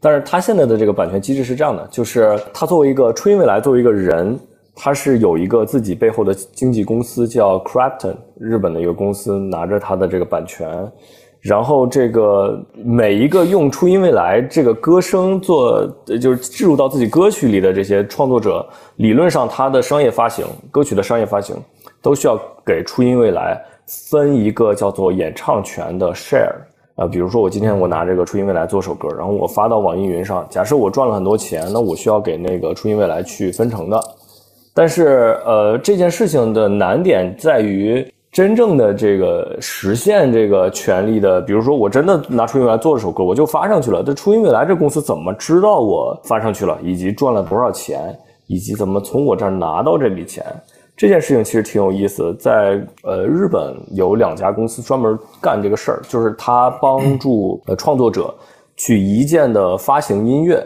[0.00, 4.40] 但是它现在的这个版权机制是这样的，就是它作为一个初音未来作为一个人，
[4.74, 10.90] 它是有一个自己背后的经纪公司叫 Crafton，日本的一个公司拿着它的这个版权。
[11.44, 15.86] 然后这个每一个用初音未来这个歌声做，
[16.18, 21.54] 就是置入到自己歌曲里的这些创作者，理论上他的商业发行，歌曲的商业发行，
[22.00, 26.54] 都需要给初音未来分一个叫做演唱权的 share。
[26.94, 34.00] 啊，比如说我今天我拿这个初音未来做首歌，然后我发到网易云上，假设我赚了很多钱，那我需要给那个初音未来去分成的。
[34.72, 38.10] 但是呃，这件事情的难点在于。
[38.34, 44.02] 真正的这个实现这个权利的，比如说我真的拿初音未来做了首歌，我就发上去了。
[44.02, 48.12] 这初音未来这公司怎么知道我发上去了，以及赚了多少钱，
[48.48, 50.44] 以及怎么从我这儿拿到这笔钱？
[50.96, 52.34] 这件事情其实挺有意思。
[52.34, 58.34] 在呃日本有两家公司专门干这个事儿，就是他帮助呃创作者
[58.76, 60.60] 去一键的发行音乐。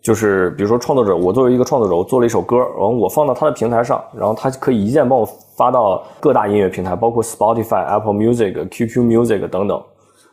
[0.00, 9.82] 就是比如说创作者，我作为一个创作者，我做了一首歌，然后我放到他的平台上，然后他可以一键帮我发到各大音乐平台，包括 Spotify、Apple Music、QQ Music 等等。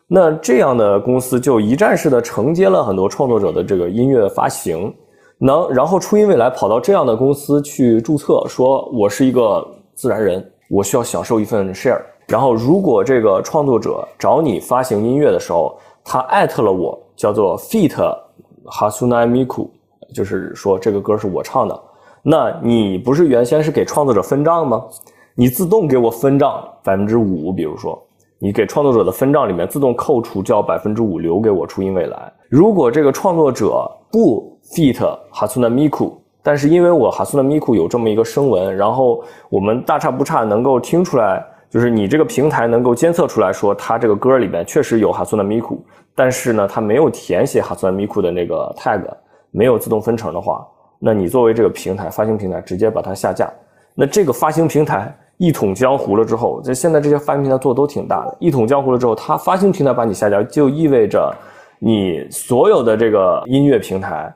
[0.08, 4.94] 那这样的公司就一站式的承接了很多创作者的这个音乐发行，
[5.40, 12.00] 能然后初音未来跑到这样的公司去注册，说我是一个自然人，我需要享受一份 share。
[12.28, 17.96] 然后如果这个创作者找你发行音乐的时候，他艾特了我，叫做 feat。
[18.66, 19.70] 哈苏奈米库，
[20.14, 21.82] 就是说这个歌是我唱的，
[22.24, 24.84] 那你不是原先是给创作者分账吗？
[25.36, 28.02] 你自动给我分账百分之五，比如说
[28.40, 32.32] 你给创作者的分账里面自动扣除掉百分之五留给我初音未来。
[32.50, 34.98] 如果这个创作者不 fit
[35.32, 45.84] 哈苏奈米库，但是因为我哈苏奈米库有这么一个声纹，然后我们大差不差能够听出来，就是你这个平台能够监测出来说他这个歌里面确实有哈苏纳米库。
[46.18, 49.02] 但是呢，它没有填写哈苏米库的那个 tag，
[49.52, 50.66] 没有自动分成的话，
[50.98, 53.52] 那你作为这个平台发行平台，直接把它下架。
[53.94, 58.38] 那这个发行平台一统江湖了之后，这现在这些发行平台做的都挺大的。
[58.40, 61.36] 一统江湖了之后，它发行平台把你下架，就意味着
[61.80, 64.34] 你所有的这个音乐平台，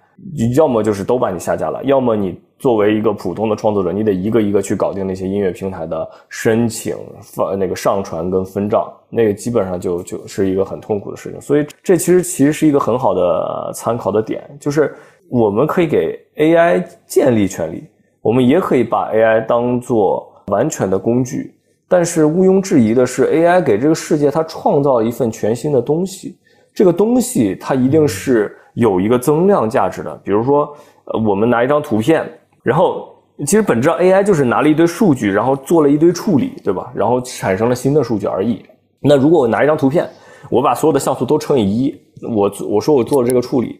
[0.55, 2.39] 要么就是都把你下架了，要么你。
[2.60, 11.39] 作为一个普通的创作者，你得一个一个去搞定那些音乐平台的申请、发那个上传跟分账，那个基本上就就是一个很痛苦的事情。
[11.39, 14.93] 所以这其实其实是一个很好的参考的点，就是
[15.29, 17.82] 我们可以给 AI 建立权利，
[18.21, 21.55] 我们也可以把 AI 当做完全的工具。
[21.88, 26.38] 但是毋庸置疑的是，AI 给这个世界它创造了一份全新的东西，
[26.73, 30.15] 这个东西它一定是有一个增量价值的。
[30.24, 30.68] 比如说，
[31.06, 32.24] 呃，我们拿一张图片。
[32.62, 33.08] 然后，
[33.46, 36.92] 其实本质上 AI 就是拿了一堆数据，然后做了一堆处理，对吧？
[36.94, 38.62] 然后产生了新的数据而已。
[39.02, 40.08] 那如果我拿一张图片，
[40.50, 41.96] 我把所有的像素都乘以一，
[42.36, 43.80] 我我说我做了这个处理，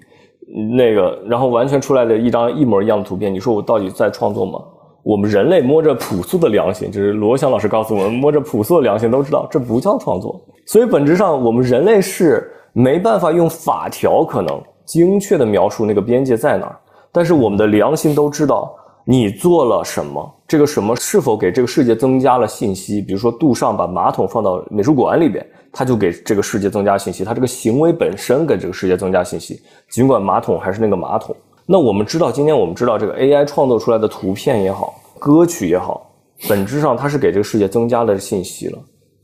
[0.78, 4.60] 那个，然后完全出来的一张一模一样的图片，你说我到底在创作吗？
[5.04, 10.40] 我们人类摸着朴素的良心，就是罗翔老师告诉我们，摸着朴素的良心都知道这不叫创作。
[10.66, 16.75] 所以本质上，我们人类是没办法用法条可能精确的描述那个边界在哪儿。
[17.12, 18.75] 但是我们的良心都知道
[19.06, 22.99] 你做了什么，这个什么是否给这个世界增加了信息？
[22.99, 27.23] 比如说杜尚把马桶放到美术馆里边，他就给这个世界增加信息。
[27.23, 31.36] 他这个行为本身给这个世界增加信息，尽管马桶还是那个马桶。
[31.67, 36.12] 那我们知道，今天我们知道这个 AI 创作出来的图片也好，歌曲也好，
[36.47, 38.80] 本质上它是给这个世界增加了信息了。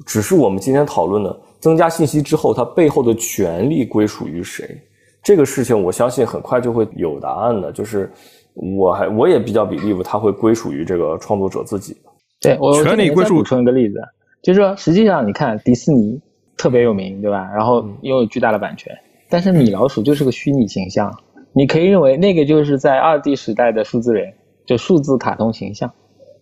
[0.05, 4.79] 只是我们今天讨论的，增加信息之后，它背后的权利归属于谁？
[5.25, 8.11] 这个事情我相信很快就会有答案的，就是
[8.53, 11.97] 我还我也比较 believe 它会归属于这个创作者自己。
[12.39, 13.37] 对我全力归属。
[13.37, 13.95] 补充一个例子，
[14.43, 16.21] 就是说实际上你看迪士尼
[16.55, 17.49] 特别有名，对吧？
[17.55, 18.95] 然后拥有巨大的版权，
[19.27, 21.11] 但是米老鼠就是个虚拟形象，
[21.53, 24.31] 你可以认为那个就是在二 D 时代的数字人，
[24.67, 25.91] 就数字卡通形象，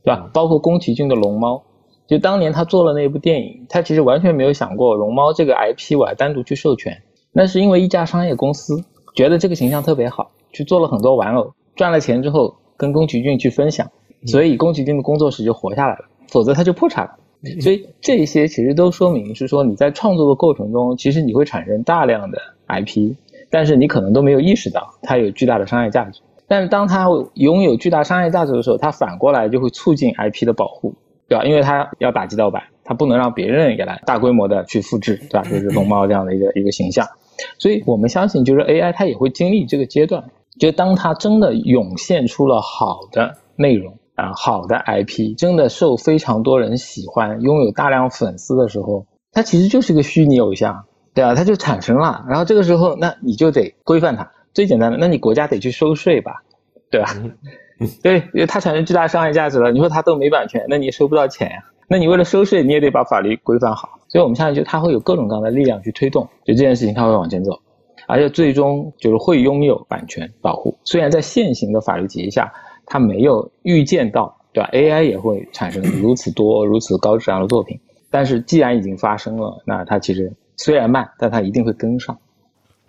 [0.03, 0.29] 对吧？
[0.33, 1.63] 包括宫崎骏的龙猫，
[2.05, 7.01] 就当年他做了那部电影，他其实完全没有想过龙猫这个 IP 我还单独去授权。
[7.33, 8.83] 那是因为一家商业公司
[9.15, 13.89] 觉得这个形象特别好，去做了很多玩偶，赚了钱之后跟宫崎骏去分享，
[14.25, 17.11] 所以宫崎骏的工作室就活下来了，否则他就破产了。
[17.59, 23.15] 所以这些其实都说明是说你在创作的过程中，其实你会产生大量的 IP，
[23.49, 26.21] 但是你可能都没有意识到它有巨大的商业价值。
[26.47, 30.93] 但是当它拥有巨大商业价值的时候，它反过来就会促进 IP 的保护，
[31.27, 31.43] 对吧？
[31.43, 35.43] 因为它要打击盗版，它不能让别人也来大规模的去复制，对吧？
[35.43, 37.05] 就是龙猫这样的一个一个形象。
[37.57, 40.23] 所以我们相信，就是 AI 它也会经历这个阶段，
[40.59, 43.97] 就当它真的涌现出了好的内容。
[44.15, 51.33] 啊，好的 IP 真的受非常多人喜欢，拥有大量粉丝的时候，它其实就是个虚拟偶像，对啊？
[51.33, 54.31] 它就产生了，然后这个时候，那你就得规范它。
[54.53, 56.43] 最简单的，那你国家得去收税吧，
[56.91, 57.09] 对吧？
[58.03, 61.57] 对，因为它产生巨大商业价值了，你说它都没版权，那你收不到钱呀？
[61.93, 63.87] 那你为了收税，你也得把法律规范好。
[64.07, 67.59] 所以我们现在，就它会有各种各样的力量去推动，就这件事情它会往前走，
[68.07, 70.75] 而且最终就是会拥有版权保护。
[70.83, 72.51] 虽然在现行的法律体系下。
[72.85, 77.79] 他没有预见到，对吧？AI 也会产生如此多、如此高质量的作品，
[78.11, 82.19] 但是既然已经发生了，那它其实虽然慢，但它一定会跟上。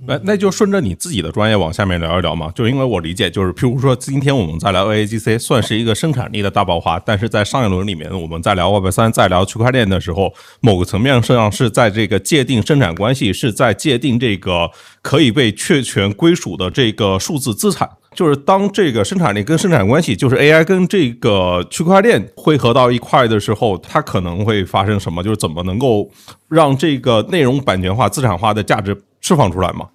[0.07, 2.51] 那那就顺着你自己的专业往下面聊一聊嘛。
[2.55, 14.71] 就因为我理解，就是譬如说今天我们在聊 AIGC，算是一个生产力的大爆发，但是在上一轮里面，我们在聊 Web 三、在聊区块链的时候，某个层面上是在这个界定生产关系，是在界定这个
[15.01, 17.89] 可以被确权归属的这个数字资产。
[18.15, 25.23] 就是当这个生产力跟生产关系，就是 AI 跟这个区块链汇合到一块的时候，它可能会发生什么？
[25.23, 26.09] 就是怎么能够
[26.49, 29.89] 让这个内容版权化、资产化的价值释放出来吗？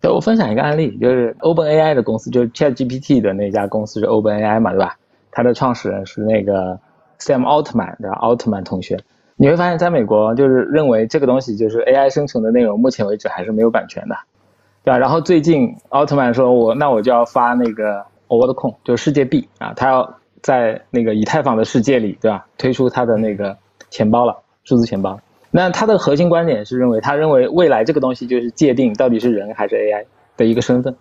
[0.00, 4.96] 对，我分享一个案例，就是 OpenAI 的公司，就是 ChatGPT 的那家公司是 OpenAI 嘛，对吧？
[5.32, 6.78] 它的创始人是那个
[7.18, 8.16] Sam Altman，对吧？
[8.20, 8.96] 奥特曼同学，
[9.34, 14.14] 你会发现在美国，就是认为这个东西就是 AI 生成的内容，目前为止还是没有版权的。
[14.84, 14.98] 对吧？
[14.98, 22.46] 然后最近奥特曼说，我那我就要发那个 WorldCoin，就是世界币啊，他要在那个以太坊的世界里，对吧？
[22.56, 23.58] 推出他的那个
[23.90, 25.18] 钱包了，数字钱包。
[25.50, 30.04] 那他的核心观点是认为，他认为未来这个东西就是界定到底是人还是 AI
[30.36, 30.94] 的一个身份。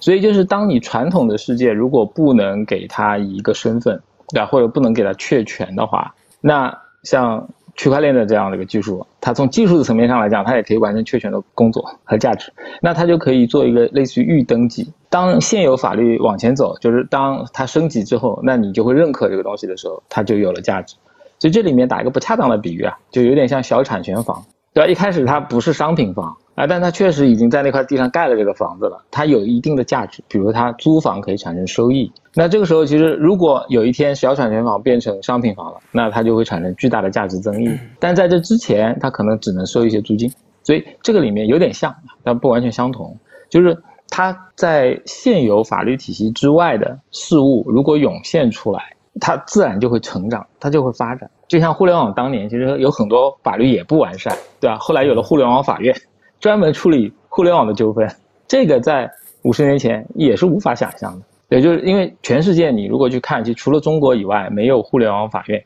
[0.00, 4.00] 所以就是当你传统的世界如果不能给他一个身份，
[4.34, 4.44] 对？
[4.44, 7.48] 或者不能给他确权的话，那像。
[7.74, 12.52] 区块链的这样的一个技术，它从技术的层面上来讲，它也可以完成确权的工作和价值。
[12.82, 14.92] 那它就可以做一个类似于预登记。
[15.08, 20.96] 当现有法律往前走，就是当它升级之后，那你就会认可这个东西的时候，它就有了价值。
[21.42, 24.88] 所以这里面打一个不恰当的比喻啊，就有点像小产权房，对吧？
[24.88, 26.36] 一开始它不是商品房。
[26.54, 30.22] 啊，但它确实已经在那块地上盖了这个房子了，它有一定的价值。
[30.28, 37.76] 比如它租房可以产生收益，那这个时候其实如果有一天小产权房变成商品房了，那它就会产生巨大的价值增益。
[37.98, 40.30] 但在这之前，它可能只能收一些租金。
[40.62, 43.18] 所以这个里面有点像，但不完全相同。
[43.48, 43.76] 就是
[44.10, 51.30] 它在现有法律体系之外的事物，如果涌现出来，它自然就会成长，它就会发展。
[51.48, 54.76] 就像互联网当年，其实有很多法律也不完善，对吧？
[54.78, 55.94] 后来有了互联网法院。
[56.40, 58.04] 专门处理互联网的纠纷，
[58.48, 59.08] 这个在
[59.44, 61.24] 五十年前也是无法想象的。
[61.50, 65.62] 也就是因为全世界，你如果去看，就除了中国以外，没有互联网法院，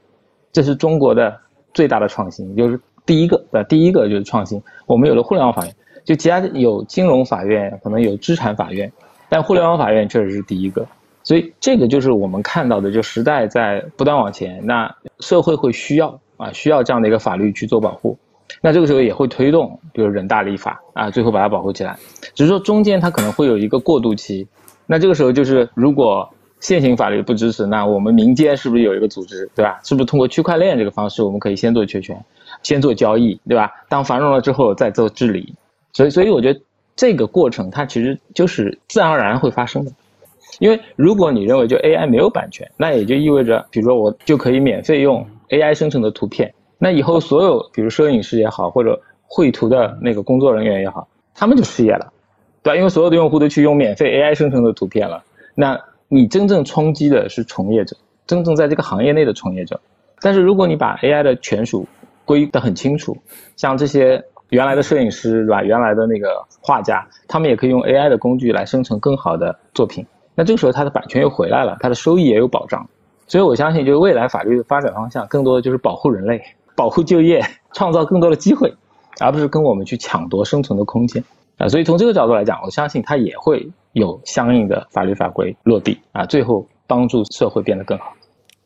[0.53, 1.35] 这是中国的
[1.73, 4.63] 最大的创新，就是第一个的第一个就是创新。
[4.85, 5.75] 我们有了互联网法院，
[6.05, 8.93] 就其他有金融法院，可能有资产法院，
[9.31, 10.87] 但互联网法院确实是第一个。
[11.27, 18.17] 所以这个就是我们看到的，就时代在不断往前，那社会会需要啊，需要这样的一个法律去做保护。
[18.61, 21.99] 那这个时候也会推动，比如人大立法啊，最后把它保护起来。
[22.37, 24.47] 只是说中间它可能会有一个过渡期。
[24.87, 29.81] 那这个时候就是，如果现行法律不支持，那我们民间是不是有一个组织，对吧？
[29.83, 32.25] 是不是通过区块链这个方式，我们可以先做确权，
[32.63, 33.69] 先做交易，对吧？
[33.89, 35.53] 当繁荣了之后再做治理。
[35.93, 36.61] 所以，所以我觉得
[36.95, 39.91] 这个过程它其实就是自然而然会发生的。
[40.59, 46.53] 因为如果你认为就 AI 没有版权，那也就意味着，比如说我就可以免费用 AI 生成的图片。
[46.79, 52.13] 那以后所有，比如摄影师也好，或者绘图的那个工作人员也好，他们就失业了，
[52.63, 52.77] 对吧？
[52.77, 55.23] 因为所有的用户都去用免费 AI 生成的图片了。
[55.55, 55.79] 那
[56.09, 59.81] 你真正冲击的是从业者，真正在这个行业内的从业者。
[60.21, 61.87] 但是如果你把 AI 的权属
[62.25, 63.17] 归得很清楚，
[63.57, 65.63] 像这些原来的摄影师，对吧？
[65.63, 66.29] 原来的那个
[66.61, 70.07] 画家，他们也可以用 AI 的工具来生成更好的作品。
[70.37, 72.89] 那这个时候，它的版权又回来了，它的收益也有保障。
[73.27, 76.41] 所以我相信，就是未来法律的发展方向，更多的就是保护人类。
[76.77, 78.71] 保护就业，创造更多的机会，
[79.19, 81.25] 而不是跟我们去抢夺生存的空间
[81.57, 81.67] 啊！
[81.67, 88.13] 所以从这个角度来讲，我相信它也会有相应的法律法规落地啊，最后帮助社会变得更好。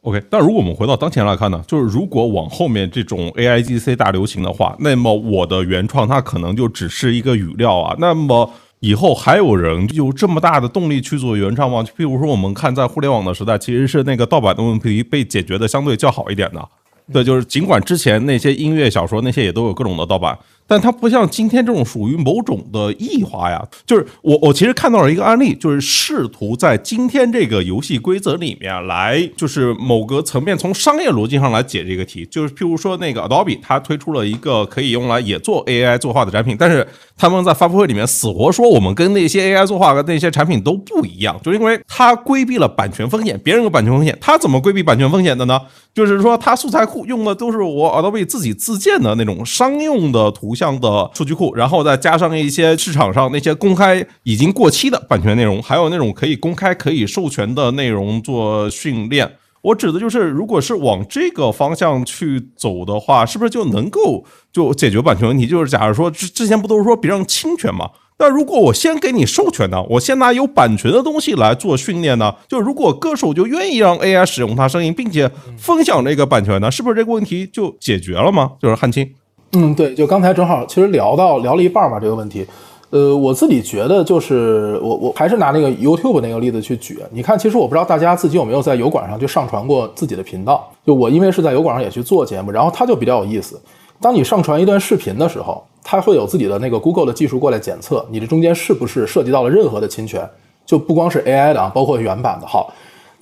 [0.03, 7.95] OK，但如果我们回到当前来看呢，就是如果往后面这种 AIGC 大流行的话，那么我的原创它可能就只是一个语料啊。
[8.01, 8.51] 那么
[8.81, 11.85] 以后还有人有这么大的动力去做原创吗？
[11.97, 16.68] 比如说，我们看在互联网的时代，其实是那个盗版的问题被解决的相对较好一点的。
[17.12, 20.39] 对，就是尽管之前那些音乐小说那些也都有各种的盗版，
[20.71, 23.61] 但它不像今天这种属于某种的异化呀。
[23.85, 32.25] 就是我我其实看到了一个案例，就是试图在今天这个游戏规则里面来，就是某个层面从商业逻辑上来解这个题。
[32.27, 45.61] 就是譬如说那个 Adobe，它推出了一个可以用来也做 AI 作画的产品，但是他们在发布会里面死活说我们跟那些 AI 作画的那些产品都不一样，就因为它规避了版权风险，别人有版权风险，它怎么规避版权风险的呢？
[45.93, 59.36] 就是说它素材库用的都是我 Adobe 自己自建的那种商用的图像的数据库，然后再加上一些市场上那些公开已经过期的版权内容，还有那种可以公开可以授权的内容做训练。
[59.62, 65.46] 我指的就是，如果是往这个方向去走的话，是不是就能够就解决版权问题？
[65.46, 67.88] 就是假如说之之前不都是说别让侵权吗？
[68.18, 72.34] 那如果我先给你授权呢，我先拿有版权的东西来做训练呢？
[72.46, 78.52] 就如果歌手就愿意让 AI 使用他声音，并且分享这个版权呢，是不是这个问题就解决了吗？
[78.61, 79.14] 就是汉卿，
[79.53, 82.46] 嗯，对，就刚才正好其实聊到聊了一半嘛，这个问题。
[82.90, 86.98] 呃，我自己觉得就是我我还是拿那个 YouTube 那个例子去举。
[87.12, 90.68] 你看，其实我不知道大家自己有没有在油管上去上传过自己的频道。
[90.84, 93.61] 就我因为是在油管上也去做节目，然后它就比较有意思。
[94.01, 100.28] 当你上传一段视频的时候，它会有自己的那个 Google 的技术过来检测你这中间是不是涉及到了任何的侵权。
[100.66, 102.46] 就不光是 AI 的啊，包括原版的。
[102.46, 102.72] 好，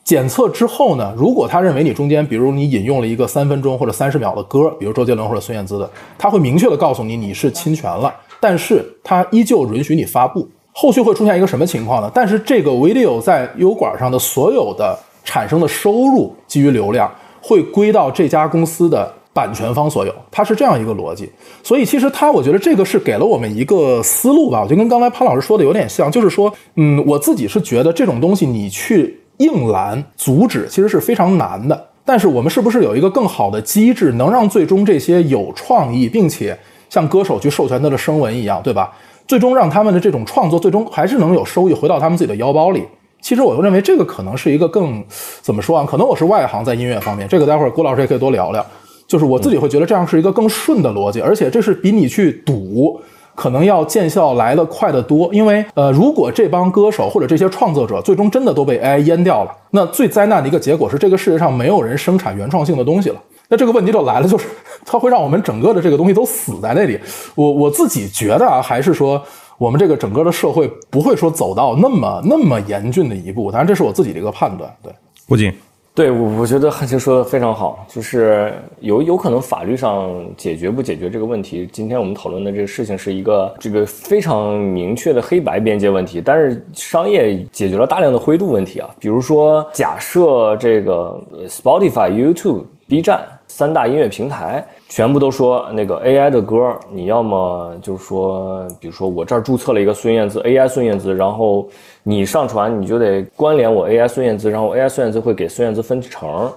[0.08, 8.10] 检测之后呢，如果他认为你中间，比如你引用了一个三分钟或者三十秒的歌，比如周杰伦或者孙燕姿的，他会明确的告诉你你是侵权了。
[8.40, 12.10] 但是他依旧允许你发布，后续会出现一个什么情况呢？
[12.14, 21.30] 但是这个 video 在油管上的所有的产生的收入，基于流量会归到这家公司的版权方所有，它是这样一个逻辑。
[21.62, 24.62] 所以其实它，我觉得这个是给了我们一个思路吧。
[24.62, 31.88] 我就跟刚才潘老师说的有点像，就是说，嗯，我自己是觉得这种东西你去硬拦阻止，其实是非常难的。
[32.04, 36.58] 但是我们是不是有一个更好的机制，能让最终这些有创意并且
[36.88, 38.92] 像歌手去授权他的声纹一样，对吧？
[39.26, 42.82] 最终让他们的这种创作最终还是能有收益回到他们自己的腰包里。
[43.20, 45.04] 其实我认为这个可能是一个更
[45.42, 45.84] 怎么说啊？
[45.84, 48.64] 可能我是外行，在音乐方面，这个待会儿郭老师也可以多聊聊。
[49.06, 52.98] 就是我自己会觉得这样是一个更顺的逻辑，而且这是比你去赌
[53.38, 55.32] 可能要见效来的快得多。
[55.32, 63.22] 因为呃，如果这帮歌手或者这些创作者最终真的都被 AI 淹掉了，那最灾难的一个结果是这个世界上没有人生产原创性的东西了。
[63.50, 64.46] 那这个问题就来了，就是
[64.84, 66.98] 它会让我们整个的这个东西都死在那里。
[67.36, 69.22] 我我自己觉得啊，还是说
[69.56, 73.52] 我们这个整个的社会不会说走到那么那么严峻的一步。
[73.52, 74.68] 当然，这是我自己的一个判断。
[74.82, 74.92] 对，
[75.28, 75.50] 郭靖，
[75.98, 81.68] 对我我觉得汉青说的非常好，就是有有可能法律上解决不解决这个问题。
[81.72, 88.88] 今天我们讨论的这个事情是一个这个非常明确的黑白边界问题，但是商业解决了大量的灰度问题啊。
[89.00, 93.26] 比如说，假设这个 Spotify、YouTube、B 站。
[93.58, 101.68] 三大音乐平台全部都说那个 AI 的歌，你要么就是说，比如说我这儿注册了一个孙燕姿 AI 孙燕姿，然后
[102.04, 106.48] 你上传你就得关联我 AI 孙燕姿，然后 AI 孙燕姿会给孙燕姿分成，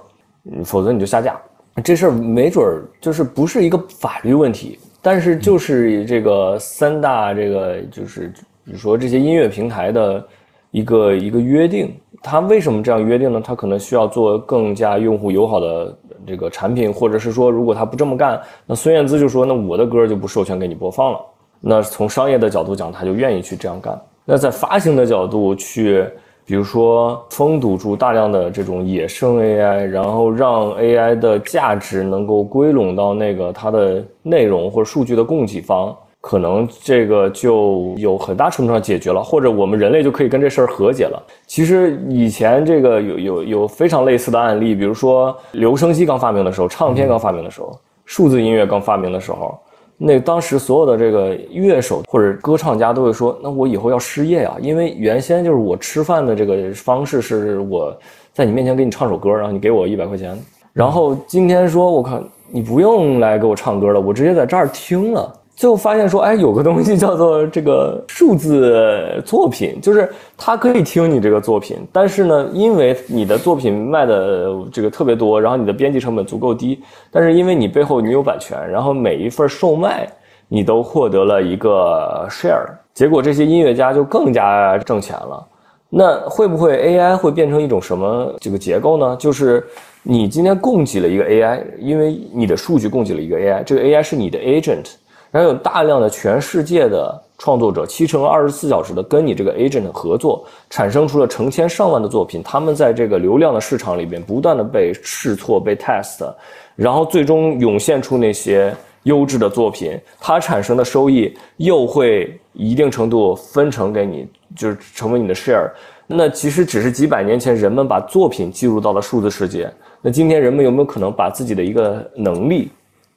[0.64, 1.42] 否则你就下架。
[1.84, 8.32] 这事儿没准儿就是不是一个法律问题，但是就是这个三大这个就是
[8.64, 10.24] 比如说这些音乐平台的
[10.70, 11.92] 一个一个约定。
[12.22, 13.42] 他为什么这样约定呢？
[13.44, 15.98] 他可能需要做更加用户友好的。
[16.24, 21.20] 这个产品，或者是说，如果他不这么干，那孙燕姿就说，那我的歌就不授权给你播放了。
[21.60, 24.00] 那从商业的角度讲，他就愿意去这样干。
[24.24, 26.06] 那在发行的角度去，
[26.46, 35.98] 比如说封堵住大量的这种野生 AI，然后让 AI 的价值能够归拢到那个它的内容或者数据的供给方。
[36.22, 41.22] 可能这个就有很大程度上解决了，或者我们人类就可以跟这事儿和解了。
[41.48, 49.58] 其实以前这个有有有非常类似的案例，比如说留声机刚发明的时候，唱片刚发明的时候，数字音乐刚发明的时候，
[49.98, 57.92] 那当时所有的这个乐手或者歌唱家都会说：“那我以后要失业啊，因为原先就是我吃饭的这个方式是我
[58.32, 60.38] 在你面前给你唱首歌，然后你给我一百块钱。
[60.72, 76.82] 然后今天说，我靠，你不用来给我唱歌了，我直接在这儿听了。”最后发现说，哎，有个东西叫做这个数字作品，就是它可以听你这个作品，但是呢，因为你的作品卖的这个特别多，然后你的编辑成本足够低，
[77.12, 80.10] 但是因为你背后你有版权，然后每一份售卖
[80.48, 85.48] 你都获得了一个 share，结果这些音乐家就更加挣钱了。
[85.92, 89.16] 那会不会 AI 会变成一种什么这个结构呢？
[89.20, 89.64] 就是
[90.02, 94.88] 你今天供给了一个 AI，因为你的数据供给了一个 AI，这个 AI 是你的 agent。
[95.32, 106.32] 然后有大量的全世界的创作者七乘二十四小时的跟你这个 agent 合作，产生出了成千上万的作品，他们在这个流量的市场里边不断的被试错、被 test，
[106.76, 115.72] 然后最终涌现出那些优质的作品，它产生的收益又会一定程度分成给你，就是成为你的 share。
[116.06, 119.72] 那其实只是几百年前人们把作品记录到了数字世界，
[120.02, 122.70] 那今天人们有没有可能把自己的一个能力，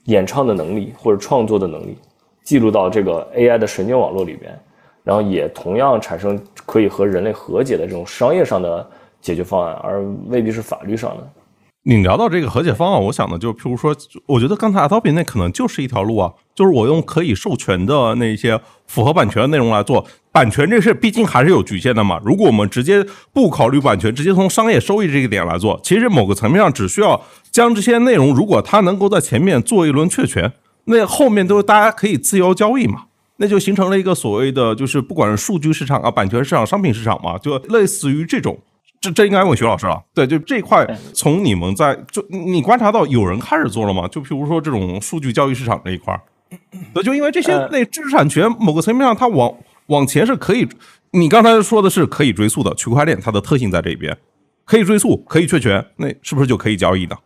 [0.05, 1.97] 演唱的能力或者创作的能力？
[2.43, 4.55] 记录到这个 AI 的神经网络里边，
[5.03, 8.87] 然后也同样产生可以和人类和解的这种商业上的
[9.21, 11.27] 解决方案，而未必是法律上的。
[11.87, 13.95] 你聊到这个和解方案，我想的就譬如说，
[14.27, 20.07] 我觉得刚才 Adobe 那可能就是一条路啊，就是我用可以授权的那些符合版权的内容来做。
[20.33, 22.19] 版权这事毕竟还是有局限的嘛。
[22.25, 23.05] 如果我们直接
[23.35, 30.51] 不考虑版权，直接从商业收益这个点来做，其实某个层面上只需要将这些内容，如果它能够在前面做一轮确权。
[30.87, 33.05] 那后面都是大家可以自由交易嘛，
[33.37, 38.59] 那就形成了一个所谓的就是不管是数据市场啊、版权市场、商品市场嘛，就类似于这种。
[39.05, 40.03] 这这应该问徐老师了。
[40.15, 44.09] 对，就这块，从你们在就你观察到有人开始做了吗？
[44.09, 46.19] 就譬如说这种数据交易市场这一块，
[46.95, 49.53] 对，就因为这些那知识产权某个层面上它往
[49.89, 50.67] 往前是可以，
[51.11, 54.17] 你刚才说的是可以追溯的，区块链它的特性在这边，
[54.65, 57.17] 可以追溯，可以确权，那是不是就可以交易呢？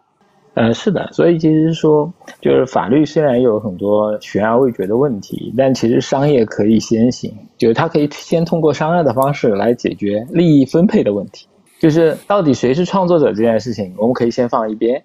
[0.55, 11.47] 嗯，是的，所以其实说，就是法律虽然有很多悬而未决的问题，但其实商业可以先行，就是它可以先通过商业的方式来解决利益分配的问题。
[11.79, 15.03] 就是到底谁是创作者这件事情，我们可以先放一边，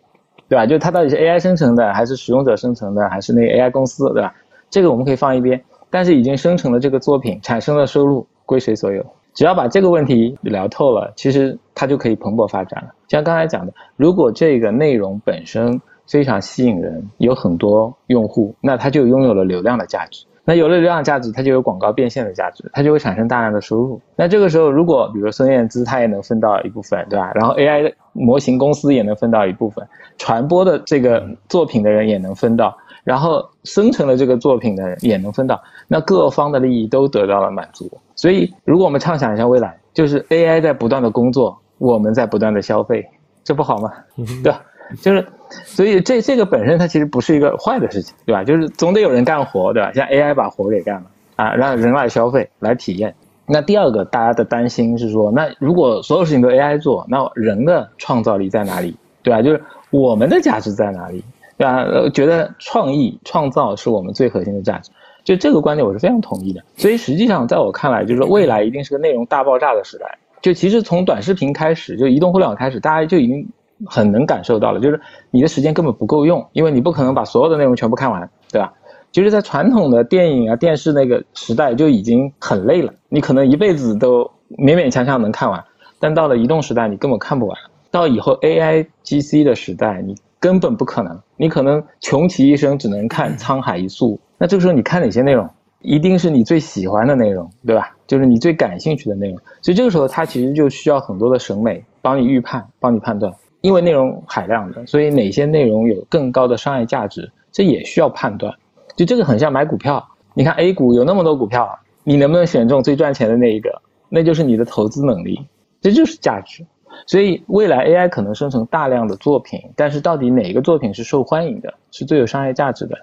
[0.49, 0.65] 对吧？
[0.65, 4.33] 就它到底是 AI 生成的，还是使用者生成的，还是那 AI 公司，对吧？
[4.69, 9.05] 这个我们可以放一边，但是已经生成的这个作品产生的收入归谁所有？
[9.33, 12.91] 只要把这个问题聊透了，其实它就可以蓬勃发展了。
[13.07, 20.25] 像刚才讲的，如果这个内容本身非常吸引人，有很多用户，那它就拥有了流量的价值。
[20.45, 24.01] 那有了流量价值，它就有广告变现的价值，它就会产生大量的收入。
[24.15, 27.31] 那这个时候，如果比如孙燕姿，她也能分到一部分，对吧？
[27.33, 29.87] 然后 AI 模型公司也能分到一部分，
[30.17, 32.75] 传播的这个作品的人也能分到。
[33.03, 37.91] 然后生成了这个作品的人也能分到，那各方的利益都得到了满足。
[38.15, 43.05] 所以，如果我们畅想一下未来，就是 AI 在不断的工作，我们在不断的消费，
[43.43, 43.91] 这不好吗？
[44.41, 44.61] 对吧？
[45.01, 45.25] 就是，
[45.65, 48.43] 所以这这个本身它其实不是一个坏的事情，对吧？
[48.43, 49.91] 就是总得有人干活，对吧？
[49.93, 51.03] 像 AI 把活给干了
[51.35, 53.13] 啊，让人来消费来体验。
[53.45, 58.95] 那第二个大家的担心是说，那如果所有事情都 AI 做，那人的创造力在哪里？
[59.21, 59.41] 对吧？
[59.41, 61.23] 就是我们的价值在哪里？
[61.57, 61.85] 对吧？
[62.13, 64.91] 觉得创意创造是我们最核心的价值，
[65.23, 66.61] 就这个观点我是非常同意的。
[66.77, 70.17] 所以实际上，在我看来，就是未来一定是个内容大爆炸的时代。
[70.41, 73.47] 就其实从短视频开始，就移动互联网开始，大家就已经
[73.85, 74.99] 很能感受到了，就是
[75.31, 78.73] 你的时间根本不够用，因为你不可能把所有的内容全部看完，对吧？
[79.11, 84.23] 就是在传统的电影啊、电视那个时代就已经很累了，你可能一辈子都
[84.57, 85.63] 勉勉强强能看完，
[85.99, 87.57] 但到了移动时代，你根本看不完。
[87.91, 90.15] 到以后 AI GC 的时代，你。
[90.39, 95.49] 根本不可能，你可能穷其一生只能看《沧海一粟》，那这个时候你看哪些内容？
[95.79, 97.95] 一定是你最喜欢的内容，对吧？
[98.07, 99.37] 就是你最感兴趣的内容。
[99.61, 103.33] 所以这个时候它其实就需要很多的审美帮你预判、帮你判断，
[103.63, 108.53] 因为内容海量的，所以哪些内容有更高的商业价值，这也需要判断。
[108.97, 113.81] 就这个很像买股票，你看 A 股有那么多股票，你能不能选中最赚钱的那一个？
[114.09, 115.39] 那就是你的投资能力，
[115.79, 116.65] 这就是价值。
[117.07, 122.97] 所以未来 AI 可能生成大量的作品，但是到底哪个作品是受欢迎的，是最有商业价值的，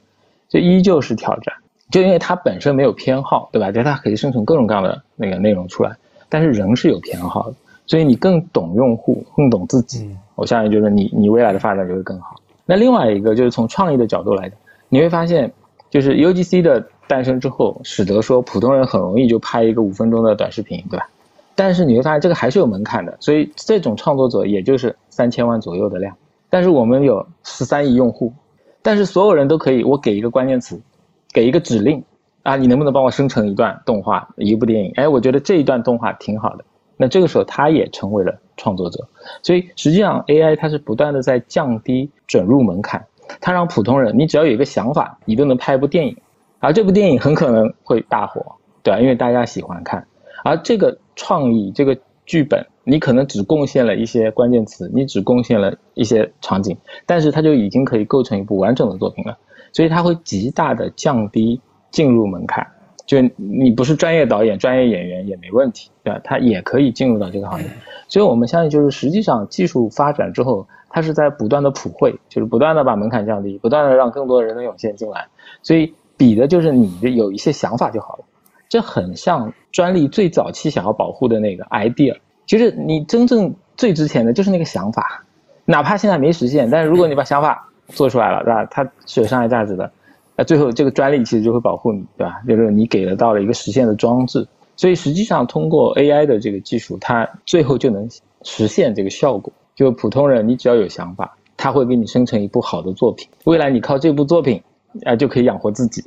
[0.50, 1.54] 这依旧是挑战。
[1.90, 3.72] 就因为它本身没有偏好，对吧？
[3.72, 5.96] 就它可以生成各种各样的那个内容出来，
[6.28, 7.56] 但是人是有偏好的，
[7.90, 10.08] 所以你更懂用户，更懂自己。
[10.36, 12.36] 我相信就是你你未来的发展就会更好。
[12.64, 14.56] 那另外一个就是从创意的角度来讲，
[14.90, 15.52] 你会发现，
[15.90, 21.08] 就是 UGC 的诞生之后，使得说普通人很容易就拍一个五分钟的短视频，对吧？
[21.56, 26.16] 但是你会发现这个还是有门槛的，所以这种创作者也就是三千万左右的量。
[26.48, 28.32] 但是我们有十三亿用户，
[28.82, 30.80] 但是所有人都可以，我给一个关键词，
[31.32, 32.00] 给一个指令，
[32.44, 34.92] 啊，你能不能帮我生成一段动画，一部电影？
[34.94, 36.64] 哎，我觉得这一段动画挺好的。
[37.00, 39.08] 那这个时候他也成为了创作者。
[39.42, 43.02] 所以实际上 AI 它是不断的在降低准入门槛，
[43.40, 46.14] 它让普通人，你只要有一个想法，你都能拍一部电影，
[46.58, 48.44] 而这部电影很可能会大火，
[48.82, 49.00] 对吧？
[49.00, 50.06] 因为大家喜欢看。
[50.44, 51.96] 而这个创意，这个
[52.26, 56.76] 剧本，你可能只贡献了一些关键词，你只贡献了一些场景，
[57.06, 59.38] 但是它就已经可以构成一部完整的作品了。
[59.72, 62.66] 所以它会极大的降低进入门槛，
[63.10, 66.20] 就你不是专业导演、专业演员也没问题，对吧？
[66.22, 67.68] 他也可以进入到这个行业。
[68.06, 75.26] 所以我们相信，就是实际上技术发展之后，它是在不断的普惠，就是不断的把门槛降低，不断的让更多的人能涌现进来。
[75.60, 78.24] 所以比的就是你的有一些想法就好了。
[78.68, 82.16] 这很像专利最早期想要保护的那个 idea。
[82.46, 85.24] 其实你真正最值钱的就是那个想法，
[85.64, 88.64] 哪怕现在没实现，但是如果你把想法做出来了，对吧？
[88.70, 89.90] 它是有商业价值的，
[90.40, 92.40] 那最后这个专利其实就会保护你，对吧？
[92.48, 98.08] 就是你给了到了一个实现的装置，所以实际上通过 AI 的这个技术，它最后就能
[98.42, 99.52] 实现这个效果。
[99.76, 104.58] 就普通人，你只要有想法，他会给你生成一部好的作品，未来你靠这部作品
[105.04, 106.02] 啊就可以养活自己。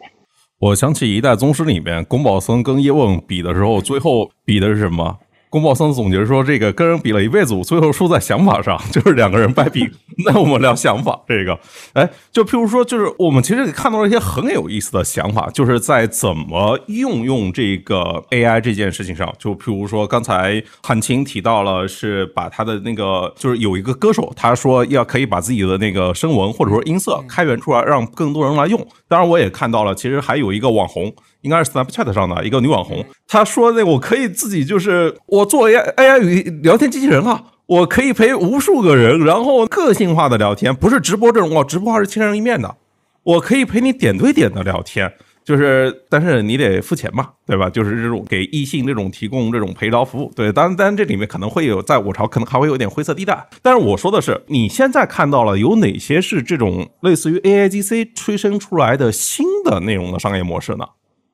[0.57, 5.15] 我想起《一代宗师》里面宫保森跟叶问比的时候，最后比的是什么？
[5.53, 9.87] 宫保森总结说：“这个跟人比了一辈子，最后输在想法上， 就是两个人掰饼。
[10.25, 11.59] 那我们聊想法，这个，
[11.93, 19.31] 哎，就譬如说，就是我们其实看到了一些很有意思的想法，就是在怎么运用这个 AI 这件事情上。
[19.37, 28.83] 就譬如说，刚才汉卿提到了，是把他的那个，就是有一个歌手，他说要可以把自己的那个声纹或者说音色开源出来，让更多人来用。
[29.07, 31.13] 当然，我也看到了，其实还有一个网红。”
[31.43, 42.75] 应该是 Snapchat 上的一个女网红，她说：“那我可以自己就是我做 AI AI 语聊天机器人啊，我可以陪无数个人，然后个性化的聊天，不是直播这种哦，直播还是千人一面的，
[43.23, 45.11] 我可以陪你点对点的聊天，
[45.43, 47.69] 就是但是你得付钱嘛，对吧？
[47.69, 60.85] 就是这种给异性这种提供这种陪聊服务，对，当然当然这里面可能会有在我朝可能还会有点灰色地带，但是我说的是你现在看到了有哪些是这种类似于 AIGC 催生出来的新的内容的商业模式呢？”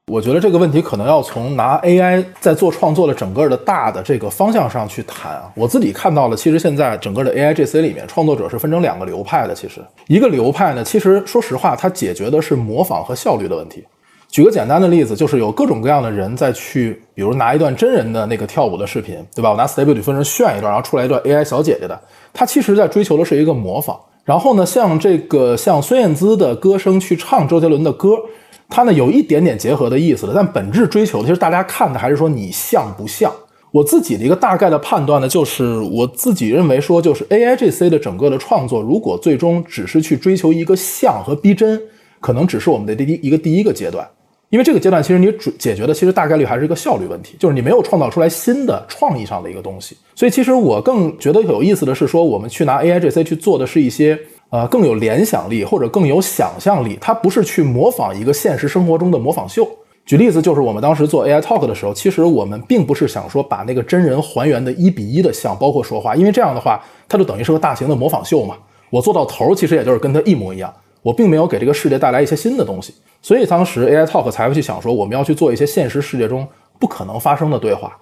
[0.10, 5.44] 我觉得这个问题可能要从拿 AI 在做创作的整个的大的这个方向上去谈啊。
[5.54, 9.54] 我自己看到了，其实现在整个的 AI GC 里面，创作者是分成两个流派的。
[9.54, 13.86] 其实一个流派呢，其实说实话，它解决的是模仿和效率的问题。
[14.30, 19.52] 举个简单的例子，就是有各种各样的人在去，比如拿一段真人的那个跳舞的视频，对吧？
[19.52, 22.00] 我拿 Stable Diffusion 炫一段，然后出来一段 AI 小姐姐的，
[22.34, 23.96] 它其实在追求的是一个模仿。
[24.26, 28.18] 然后呢，像这个像孙燕姿的歌声去唱周杰伦的歌。
[28.70, 33.34] 它呢有一点点结合的意思了，但本质追求的其实大家看的还是说你像不像。
[33.72, 41.82] 我自己的一个大概的判断呢，就是我自己认为说，就是 A I G C 的整个的创作，如果最终只是去追求一个像和逼真，
[42.20, 44.08] 可能只是我们的第一一个第一个阶段。
[44.50, 49.96] 因为这个阶段其实你主解决的其实大概率还是一个效率问题，就是你没有创造出来新的创意上的一个东西。
[50.16, 54.20] 所以其实我更觉得有意思的是说，我们去拿 A I G C 去做的是一些。
[54.50, 59.68] 呃，更有联想力或者更有想象力，它不是去模仿一个现实生活中的模仿秀。
[60.06, 68.56] 举例子，就是我们当时做 AI Talk 的时候，其实我们并不是想说把那个真人还原的一比一的像，包括说话，因为这样的话，它就等于是个大型的模仿秀嘛。
[68.90, 70.74] 我做到头，其实也就是跟他一模一样，
[71.04, 72.96] 我并没有给这个世界带来一些新的东西。
[73.22, 76.48] 所以当时 AI Talk 才会去想说，我们要去做一些现实世界中
[76.80, 77.96] 不可能发生的对话，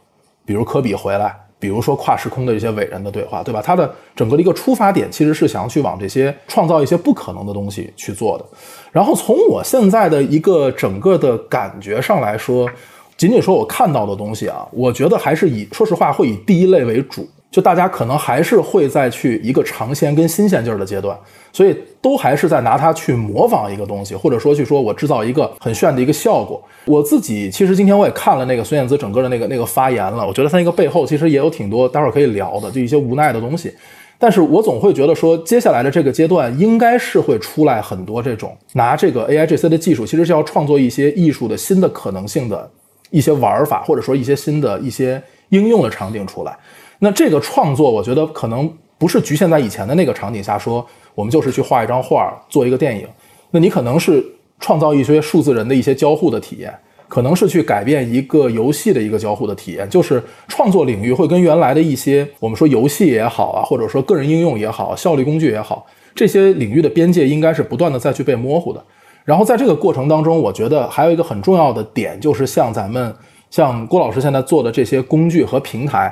[0.46, 1.47] 比如科比回来。
[1.60, 3.62] 比如说跨时空的一些伟人的对话，对吧？
[3.62, 8.46] 他的整个的一个出发点其实是想要去往这些创造一些不可能的东西去做的。
[8.92, 12.70] 然后从我现在的一个整个的感觉上来说，
[13.18, 17.28] 仅仅说我看到的东西啊，我觉得还是以说实话会以第一类为主。
[17.50, 21.18] 就大家可能还是会再去一个尝鲜跟新鲜劲儿的阶段，
[21.52, 26.62] 所以都还是在拿它去模仿一个东西，或者说去说我制造一个很炫的一个效果。
[26.86, 33.74] 我自己其实今天我也看了那个孙燕姿整个的那个那个发言了，我觉得她那个背后其实也有挺多待会儿可以聊的，就一些无奈的东西。
[34.20, 42.70] 但是我总会觉得说，接下来的这个阶段应该是会出来很多这种拿这个 A I G C 的技术，其实是要创作一些艺术的新的可能性的
[43.10, 46.58] 一些玩法，或者说一些新的一些应用的场景出来。
[47.00, 53.08] 那这个创作，我觉得可能不是局限在以前的那个场景下，说我们就是去画一张画，做一个电影。
[53.52, 54.26] 那你可能是
[54.60, 56.74] 创造一些数字人的一些交互的体验，
[57.08, 59.88] 可能是去改变一个游戏的一个交互的体验。
[59.90, 65.86] 就是创作领域会跟原来的一些我们说游戏也好啊，或者说个人应用也好，效率工具也好，
[66.16, 68.84] 这些领域的边界应该是不断的再去被模糊的。
[69.24, 73.16] 然后在这个过程当中，我觉得还有一个很重要的点，就是像咱们
[73.52, 76.12] 像郭老师现在做的这些工具和平台。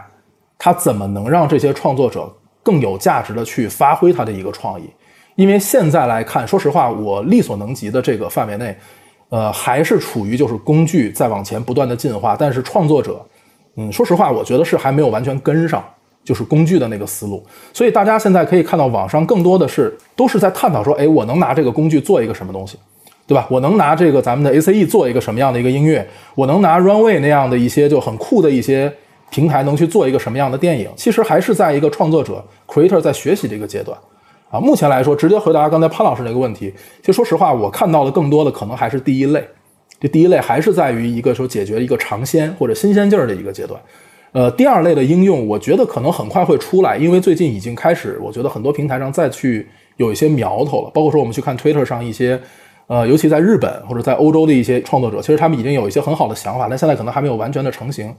[0.58, 2.32] 他怎么能让这些创作者
[2.64, 4.90] 更有价值的去发挥他的一个创意？
[5.36, 8.76] 因为现在来看，说实话，我力所能及的这个范围内，
[9.30, 13.24] 呃，还是处于就是工具在往前不断的进化，但是创作者，
[13.76, 15.84] 嗯，说实话，我觉得是还没有完全跟上，
[16.24, 17.46] 就是工具的那个思路。
[17.74, 22.80] 所以大家现在可以看到，网上更多的是都是在探讨说，哎，我能拿这个工具做一个什么东西，
[23.28, 23.46] 对吧？
[23.52, 26.08] 我能拿这个咱们的 ACE 做一个什么样的一个音乐？
[26.34, 28.94] 我能拿 Runway 那样的一些就很酷的一些。
[29.30, 30.90] 平台能去做一个什么样的电影？
[30.96, 33.98] 其实还是在一个创作者 creator 在学习的一个阶段
[34.50, 34.60] 啊。
[34.60, 39.46] 目前来说，直接回答刚才潘老师那个问题，其实说实话，我看到的更多的可能还是第一类。
[40.00, 43.80] 这第一类还是在于一个说解决一个尝鲜或者新鲜劲儿的一个阶段。
[44.34, 49.66] 呃，第二类的应用，我觉得可能很快会出来，因为最近已经开始，我觉得很多平台上再去
[49.96, 50.92] 有一些苗头了。
[50.94, 52.38] 包括说我们去看 Twitter 上一些
[52.88, 58.14] 呃，尤其在日本或者在欧洲的一些创作者，其实他们已经有一些很好的想法，但现在可能还没有完全的成型。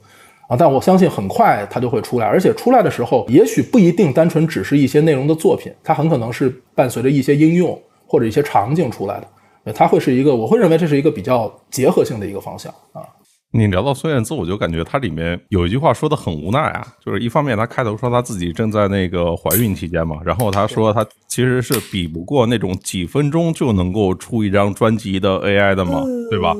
[0.49, 9.73] 啊，但我相信很快它就会出来，而且出来的时候，也许不一定单纯只是一些内容的作品，它很可能是伴随着一些应用或者一些场景出来的。
[9.73, 13.03] 它会是一个，我会认为这是一个比较结合性的一个方向啊。
[13.53, 26.55] 你聊到孙燕姿，我就感觉它里面有一句话说的很无奈啊，就是一方面她开头说她自己正在那个怀孕期间嘛，然后她说她其实是比不过那种几分钟就能够出一张专辑的 AI 的嘛，对吧？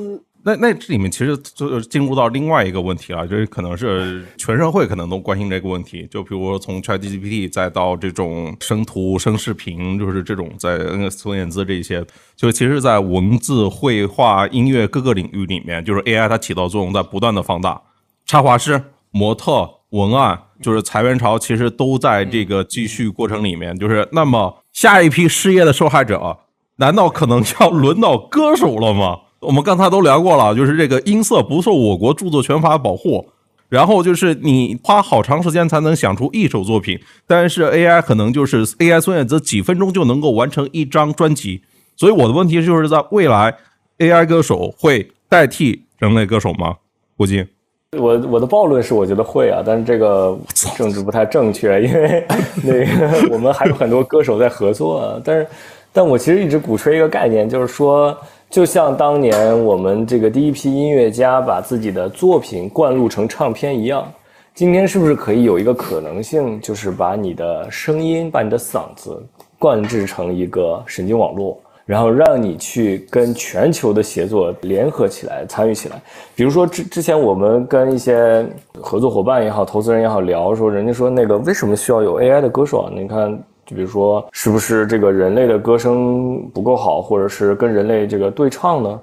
[0.47, 6.07] 那那这里面其实就进入到另外一个问题了，就是可能是全社会可能都关心这个问题。
[6.09, 10.79] 就比如说从 ChatGPT 再到这种生图、生视频，就是这种在
[11.09, 12.01] 孙燕姿这些，
[12.37, 17.81] 就其实，在文字、绘画、音乐各个领域里面，就是 AI 它起到作用在不断的放大。
[18.25, 18.81] 插画师、
[19.11, 23.77] 模特、文案，就是裁员潮，其实都在这个继续过程里面。
[23.77, 26.37] 就是那么下一批失业的受害者，
[26.77, 29.19] 难道可能要轮到歌手了吗？
[29.39, 33.27] 我们刚才都聊过了，就是这个音色不受我国著作权法保护，
[33.69, 41.61] 然后就是你花好长时间才能想出一首作品，但是 AI 可能就是 AI 孙燕姿几分钟就能够完成一张专辑，
[41.95, 43.55] 所以我的问题就是在未来
[43.99, 46.77] AI 歌手会代替人类歌手吗？
[47.15, 47.47] 胡金，
[47.95, 50.35] 我我的暴论是我觉得会啊，但是这个
[50.75, 52.25] 政治不太正确，因为
[52.63, 55.47] 那个 我们还有很多歌手在合作，啊，但是
[55.93, 58.17] 但我其实一直鼓吹一个概念，就是说。
[58.49, 64.09] 就像当年我们这个第一批音乐家把自己的作品灌录成唱片一样，
[64.55, 69.21] 今天是不是可以有一个可能性，就是把你的声音、把你的嗓子
[69.59, 76.01] 灌制成一个神经网络，然后让你去跟全球的协作联合起来、参与起来？
[76.33, 78.45] 比如说之之前我们跟一些
[78.79, 82.91] 合作伙伴也好、投资人也好聊说，人家说那个为什么需要有 AI 的歌手啊？
[82.95, 83.37] 你看。
[83.67, 88.99] 就比如说，是不是这个人类的歌声不够好，或者是跟人类这个对唱呢？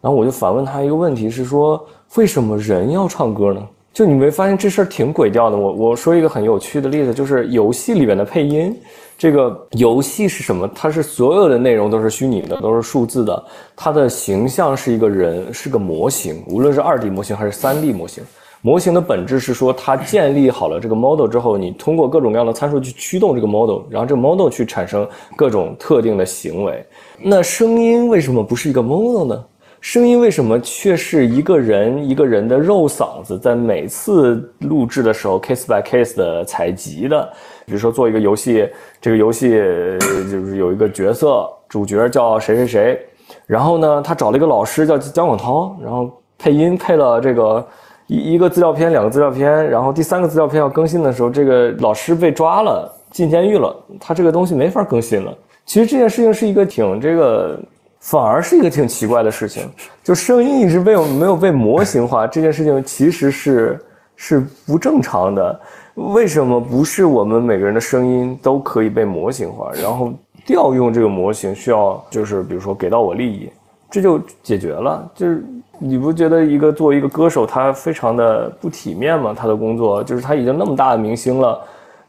[0.00, 1.80] 然后我就反问他一个问题，是说
[2.16, 3.64] 为什么人要唱歌呢？
[3.92, 5.56] 就你没发现这事儿挺诡调的？
[5.56, 8.76] 我我说一个很有趣的例子，就是游戏里面的配音。
[9.16, 10.68] 这个游戏是什么？
[10.72, 13.44] 它是所有的内容都是虚拟的，都是数字的。
[13.74, 18.22] 它的形象是一个人，是个模型，无论是二 D 模型还是三 D 模型。
[18.60, 26.84] 模型的本质是说，它建立好了这个 model 之后，你通过各种各样的参数去驱动这个 model，然后这个 model 去产生各种特定的行为。
[27.22, 29.44] 那声音为什么不是一个 model 呢？
[29.80, 37.32] 声音为什么却是一个人一个人的肉嗓子，在每次录制的时候 case by case 的采集的？
[37.64, 38.68] 比如说做一个游戏，
[39.00, 43.06] 这个游戏就是有一个角色，主角叫谁谁谁，
[43.46, 47.64] 然后呢，他找了一个老师叫姜广涛，然后配音配了这个。
[48.08, 55.32] 一一个资料片，两个资料片，然后第三个资料片要更新的时候，这个老师被抓了，进监狱了，他这个东西没法更新了。
[55.66, 57.60] 其实这件事情是一个挺这个，
[58.00, 59.68] 反而是一个挺奇怪的事情，
[60.02, 63.78] 就声音一直被没有被模型化，这件事情其实是
[64.16, 65.60] 是不正常的。
[65.94, 69.70] 为什么不是我们每个人的声音都可以被模型化？
[69.82, 70.10] 然后
[70.46, 73.50] 调用这个模型需要就是比如说给到我利益，
[73.90, 75.44] 这就解决了，就是。
[75.80, 79.34] 你不觉得一个作为一个歌手，他非常的不体面吗？
[79.36, 81.60] 他的工作就是他已经那么大的明星了，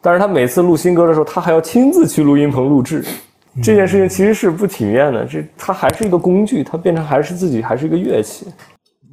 [0.01, 3.05] 但是他每次录新歌的时候，他还要亲自去录音棚录制，
[3.61, 5.23] 这件事情其实是不体面的。
[5.25, 8.47] 这他还是一个工具，他变成还是自己还是一个乐器。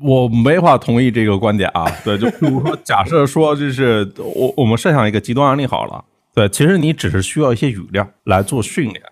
[0.03, 1.87] 我没法同意这个观点啊。
[2.05, 6.05] 对，就比如说，假设说，就是我我们设想一个极端案例好了。
[6.35, 9.03] 对，其实你只是需要一些语料来做训练，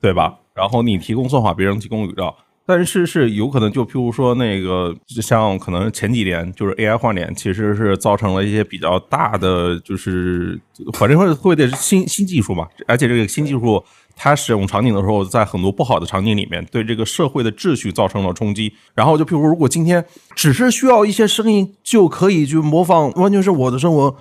[0.00, 0.36] 对吧？
[0.54, 2.34] 然后你提供算法，别人提供语料。
[2.74, 10.58] 但是是有可能，就譬如说那个，像可能前几年就是 AI 换脸，其实是造成了一些比较大的，就是
[10.94, 12.66] 反正会会的新新技术嘛。
[12.86, 13.84] 而且这个新技术
[14.16, 18.72] 它使用场景的时候，在很多不好的场景里面，对这个社会的秩序造成了冲击。
[18.94, 20.02] 然后就譬如如果今天
[20.34, 24.16] 只是需要一些声音就可以去模仿，完全是我的生活，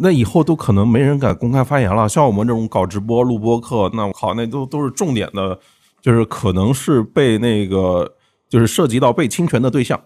[0.00, 2.08] 那以后都可能没人敢公开发言了。
[2.08, 5.58] 像我们这种搞直播、录播课，那我靠，那都都是重点的。
[6.06, 8.08] 就是可能是被那个，
[8.48, 10.00] 就是涉及到被侵权的对象，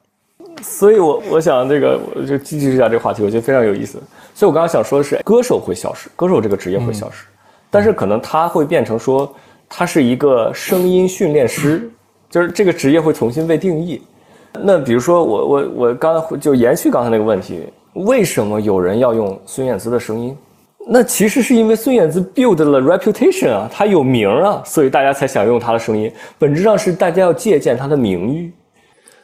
[0.63, 3.99] 所以我我想这个，我就继续一下这个话题，我觉得非常有意思。
[4.35, 7.27] 所以我刚刚想说的是，歌手会消失，歌手这个职业会消失，
[7.69, 9.31] 但是可能他会变成说，
[9.69, 11.91] 他是一个声音训练师，
[12.31, 14.01] 就是这个职业会重新被定义。
[14.55, 17.61] 那比如说我我我刚才就延续刚才那个问题，
[17.93, 20.35] 为什么有人要用孙燕姿的声音？
[20.93, 26.11] 那其实是因为孙燕姿 build 了 reputation 啊，她有名啊，所以大家才想用她的声音。
[26.37, 28.53] 本质上是大家要借鉴她的名誉。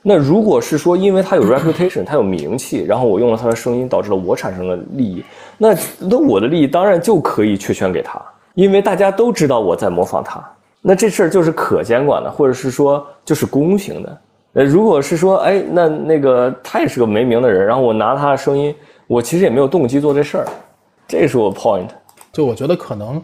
[0.00, 5.24] 那如果是说因为她有 reputation，她有名气，然后我用了她的声音，导致了我产生了利益，
[5.58, 8.22] 那那我的利益当然就可以确权给她，
[8.54, 10.40] 因为大家都知道我在模仿她。
[10.80, 14.18] 那这事儿就是可监管的，或者是说就是公平的。
[14.52, 18.72] 呃，如果是说，哎，那那个他也是个没名的人，然后我拿他的声音，
[19.08, 20.46] 我其实也没有动机做这事儿，
[21.06, 21.88] 这是我 point。
[22.32, 23.22] 就我觉得可能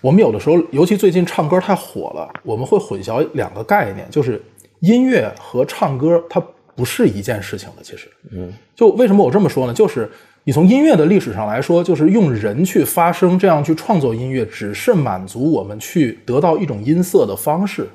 [0.00, 4.42] 我们有的时候，尤其最近唱歌太火了，我们会混淆两个概念，就是
[4.80, 6.42] 音乐和唱歌它
[6.74, 7.82] 不是一件事情的。
[7.82, 9.72] 其实，嗯，就为什么我这么说呢？
[9.72, 10.10] 就是
[10.44, 17.88] 你从音乐的历史上来说，就是用人去发声，这样去创作音乐，只是满足我们去得到一种音色的方式，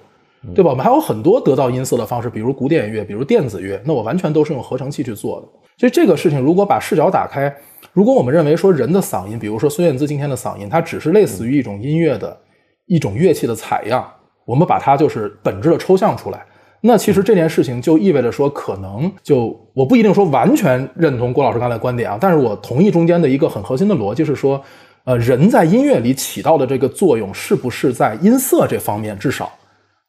[0.54, 0.70] 对吧？
[0.72, 5.48] 我们还有很多得到音色的方式，比如古典乐，比如电子乐，那我完全都是用合成器去做的。
[5.78, 7.54] 所以这个事情，如果把视角打开，
[7.96, 12.38] 如果我们认为说人的嗓音，比如说孙燕姿今天的嗓音，它只是类似于一种音乐的
[12.88, 14.06] 一种乐器的采样，
[14.44, 16.46] 我们把它就是本质的抽象出来，
[16.82, 24.62] 那其实这件事情就意味着说，可能就我不一定说完全认同郭老师刚才的观点啊，但是我同意中间的一个很核心的逻辑是说，
[25.06, 29.50] 呃，人在音乐里起到的这个作用，是不是在音色这方面，至少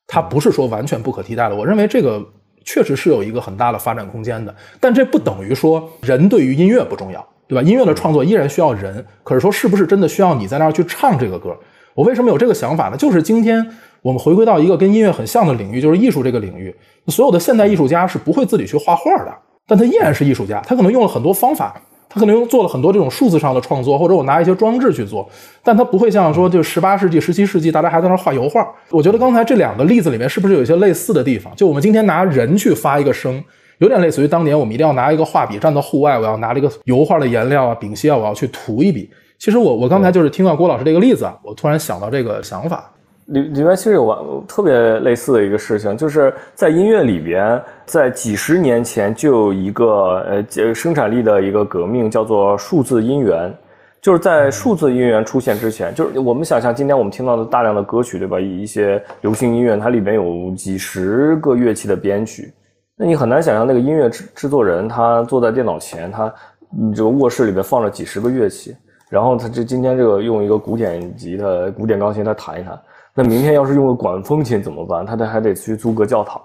[0.09, 1.55] 它不是说完全不可替代的。
[1.55, 2.20] 我认为这个
[2.64, 7.62] 确实是有一个很大的发展空间的，但这不等于说人对于音乐不重要，对吧？
[7.62, 11.57] 音乐的创作依然需要人，可是说是不是真的需要你在那儿去唱这个歌？
[11.94, 12.97] 我为什么有这个想法呢？
[12.97, 13.66] 就是今天
[14.03, 16.74] 我们回归到一个跟音乐很像的领域，就是艺术这个领域。
[17.09, 19.32] 所有的现代艺术家是不会自己去画画的，
[19.66, 21.80] 但他依然是艺术家，他可能用了很多方法。
[22.09, 25.28] 他可能用做了很多这种数字上的创作，或者我拿一些装置去做，
[25.62, 28.66] 但他不会像说就十八世纪、十七世纪大家还在那画油画。
[28.90, 31.55] 我觉得刚才这两个例子里面是不是有一些类似的地方？
[31.57, 33.42] 就我们今天拿人去发一个声，
[33.79, 39.11] 有点类似于当年我们一定要拿一个画笔站到户外，我要拿这个油画的颜料啊、丙烯啊，我要去涂一笔。
[39.39, 42.91] 其实我我刚才就是听到郭老师这个例子啊，我突然想到这个想法。
[43.27, 53.53] 里里面其实有完特别类似的一个事情，就是在音乐里边，在几十年前就有一个呃生产力的一个革命，叫做数字音源。
[54.01, 58.39] 就是在数字音源出现之前，就是我们想象今天我们听到的大量的歌曲，对吧？
[58.39, 62.53] 一些流行音乐，它里面有几十个乐器的编曲，
[62.99, 66.32] 那你很难想象那个音乐制制作人他坐在电脑前，他
[66.70, 68.74] 你这个卧室里面放着几十个乐器，
[69.11, 72.78] 然后他这今天这个用一个古典吉他、古典钢琴他弹一弹。
[73.14, 75.05] 那明天要是用个管风琴怎么办？
[75.05, 76.40] 他得还得去租个教堂。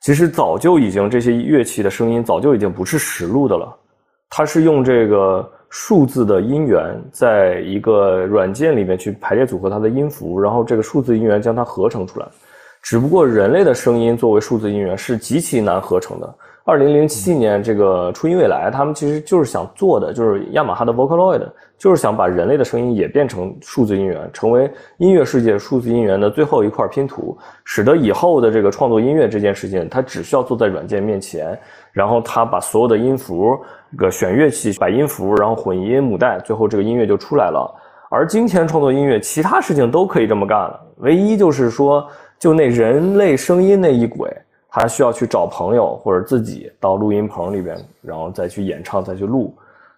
[0.00, 3.72] 其实早就已经这些乐器的声音早就已经不是实录的了，
[4.28, 12.26] 它是用这个数字的音源，在一个软件里面去排列组合它的音符，然后这个数字音源将它合成出来。
[12.86, 16.34] 只不过人类的声音作为数字音源是极其难合成的。
[16.64, 21.42] 二零零七年，这个初音未来他们其实就是想做的，就是雅马哈的 Vocaloid，
[21.76, 31.58] 就是想把人类的声音也变成数字音源，成为音乐世界数字音源的最后一块拼图，使得以后的这个创作音乐这件事情，它只需要坐在软件面前，
[31.90, 33.58] 然后它把所有的音符、
[33.96, 37.68] 个选乐器、摆音符，然后混音母带，最后这个音乐就出来了。
[38.08, 42.06] 而今天创作音乐，其他事情都可以这么干了，唯一就是说，
[42.38, 44.30] 就那人类声音那一轨。
[44.78, 49.54] 他需要去找朋友或者自己到录音棚里边，然后再去演唱，再去录，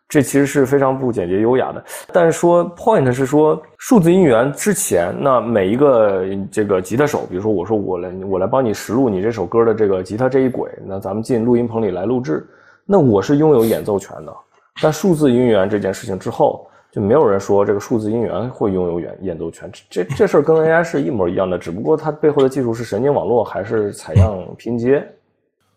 [0.09, 1.85] 这其实是非常不简洁优雅的。
[2.13, 12.47] 但是说 point 是说数字音源之前，那每一个这个吉他手，比如说我说我来我来帮你实录你这首歌的这个吉他这一轨，那咱们进录音棚里来录制，
[12.87, 14.33] 那我是拥有演奏权的。
[14.81, 16.68] 但数字音源这件事情之后。
[16.91, 25.07] 就没有人说这个数字音源会拥有演演奏权，这这事儿跟 AI 是一模一样的，只不过它背后的技术是神经网络还是采样拼接。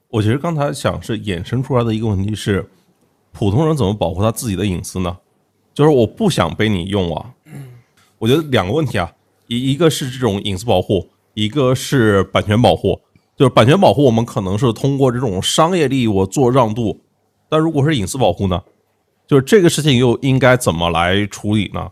[0.10, 2.66] 我其实刚才想是衍生出来的一个问题是，
[3.32, 5.18] 普通人怎么保护他自己的隐私呢？
[5.74, 7.34] 就是我不想被你用啊。
[8.18, 9.12] 我觉得两个问题啊，
[9.48, 13.00] 一一个是这种隐私保护，一个是版权保护。
[13.38, 17.00] 就是版权保护，我们可能是通过这种商业利益我做让渡，
[17.50, 18.62] 但如果是隐私保护呢？
[19.32, 21.90] 就是这个事情又应该怎么来处理呢？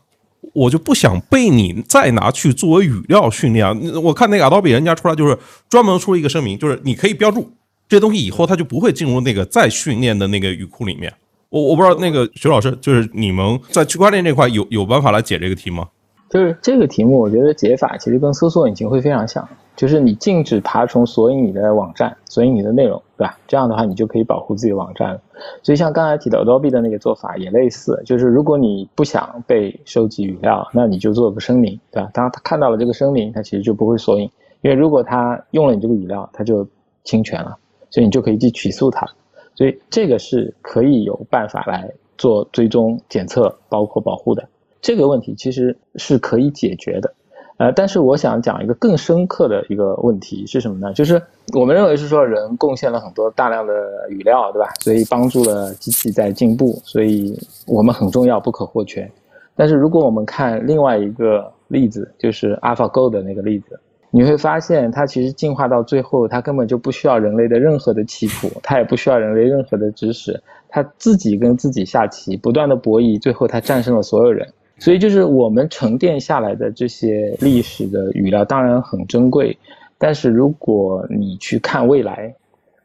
[0.54, 3.66] 我就不想被你再拿去作为语料训练。
[4.04, 5.38] 我看那个 Adobe 人家出来就是
[5.70, 7.50] 专门出了一个声明，就是你可以标注
[7.88, 11.14] 这东西，以后它就不会进入那个再训练的那个语库里面。
[11.48, 15.88] 我我不知道那个徐老师，就是你们在区块链这块有有办法来解这个题吗？
[16.30, 19.48] 就是这个题目，我觉得解法其实跟搜索引擎会非常像，
[19.80, 23.40] 就是你禁止爬虫索引你的网站，索引你的内容，对吧？
[23.48, 25.22] 这样的话，你就可以保护自己的网站了。
[25.64, 32.10] 所以像刚才提到 Adobe 的那个做法也类似，就是如果你不想被收集语料，那你就做个声明，对吧？
[32.14, 34.30] 当他看到了这个声明，他其实就不会索引，
[34.64, 36.68] 因为如果他用了你这个语料，他就
[37.06, 37.56] 侵权了，
[37.90, 39.08] 所以你就可以去起诉他。
[39.56, 44.46] 所以这个是可以有办法来做追踪、检测，包括保护的。
[44.82, 47.14] 这个问题其实是可以解决的，
[47.60, 50.93] 呃，但是我想讲一个更深刻的一个问题是什么呢？
[50.93, 51.22] 就是
[51.53, 53.74] 我们认为是说人贡献了很多大量的
[54.07, 54.70] 语料，对吧？
[54.80, 57.38] 所以帮助了机器在进步，所以
[57.68, 59.12] 我们很重要，不可或缺。
[59.57, 63.78] 但是如果我们看另外一个例子，就是 AlphaGo 的那个例子，
[64.10, 74.47] 你会发现它其实进化到最后，它根本就不需要人类的任何的棋谱，它也不需要人类任何的知识，它自己跟自己下棋，不断的博弈，最后它战胜了所有人。
[74.80, 79.58] 所以就是我们沉淀下来的这些历史的语料，当然很珍贵，
[79.98, 82.34] 但是如果你去看未来，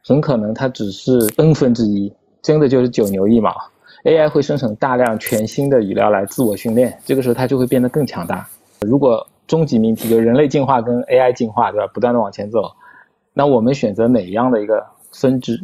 [0.05, 3.51] 很可能它只是 n 分之一，真的就是九牛一毛。
[4.03, 8.47] AI 会生成大量全新的语料来自我训练，这个时候它就会变得更强大。
[8.81, 11.87] 如果终极命题就是人类进化跟 AI 进化，对吧？
[11.93, 12.71] 不断的往前走，
[13.33, 15.59] 那我们选择哪样的一个分支？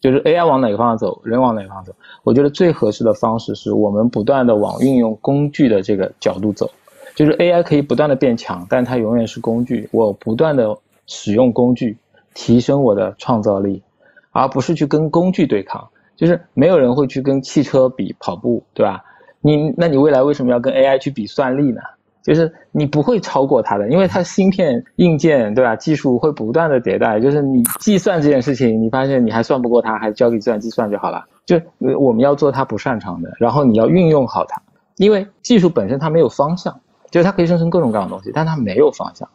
[0.00, 1.94] 就是 AI 往哪个方向走，人往哪个方向走？
[2.22, 6.70] 我觉得最合适的方式是我们不断的往运用工具的这个角度走。
[7.14, 9.88] 就是 AI 可以不断的变强，但它永远是工具。
[9.92, 10.76] 我不断的
[11.06, 11.98] 使用工具，
[12.32, 13.82] 提升我的创造力，
[14.30, 15.88] 而不是去跟工具对抗。
[16.16, 19.04] 就是没有人会去跟汽车比跑步，对吧？
[19.40, 21.80] 你那你未来为什么要跟 AI 去比算力呢？
[22.28, 25.74] 就是你不会超过它的，因为它芯片、硬件，对吧？
[25.74, 27.18] 技术会不断的迭代。
[27.18, 31.24] 就是你计算这件事情，你发现你还算不过它，还交给计算机算就好了。
[31.46, 31.58] 就
[31.98, 34.60] 我们要做它不擅长的，然后你要运用好它，
[34.98, 36.78] 因为技术本身它没有方向，
[37.10, 39.26] 就是它可以生成各种各样的东西，但它没有方向。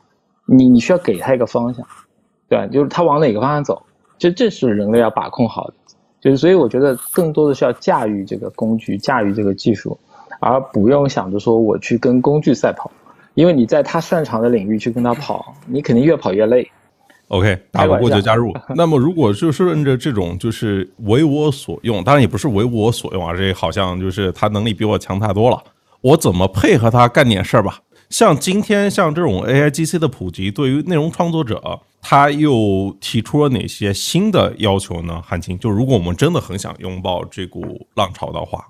[0.45, 1.83] 你你需要给它一个方向，
[2.47, 2.67] 对吧？
[2.67, 3.81] 就是它往哪个方向走，
[4.19, 5.73] 就这是人类要把控好的。
[6.21, 9.97] 就是所以我觉得更多的是要驾驭这个工具，驾驭这个技术。
[10.43, 12.91] 而不用想着说我去跟工具赛跑，
[13.33, 16.69] 因为你在他擅长的领域去跟他跑，你肯定越跑越累。
[17.29, 18.53] OK，打不过就加入。
[18.75, 25.63] 那么如果就是顺着这种就是为我所用，当然也不是为我所用啊，这好像就是他能力比我强太多了，
[26.01, 27.79] 我怎么配合他干点事儿吧？
[28.09, 35.19] 像今天像这种 AIGC 的普及，对于内容创作者，他又提出了哪些新的要求呢？
[35.25, 38.67] 韩青，就如果我们真的很想拥抱这股浪潮的话。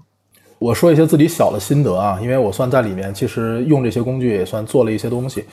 [0.64, 5.44] 我说一些自己小的心得啊，因为我算在里面，其实用这些工具也算做了一些东西。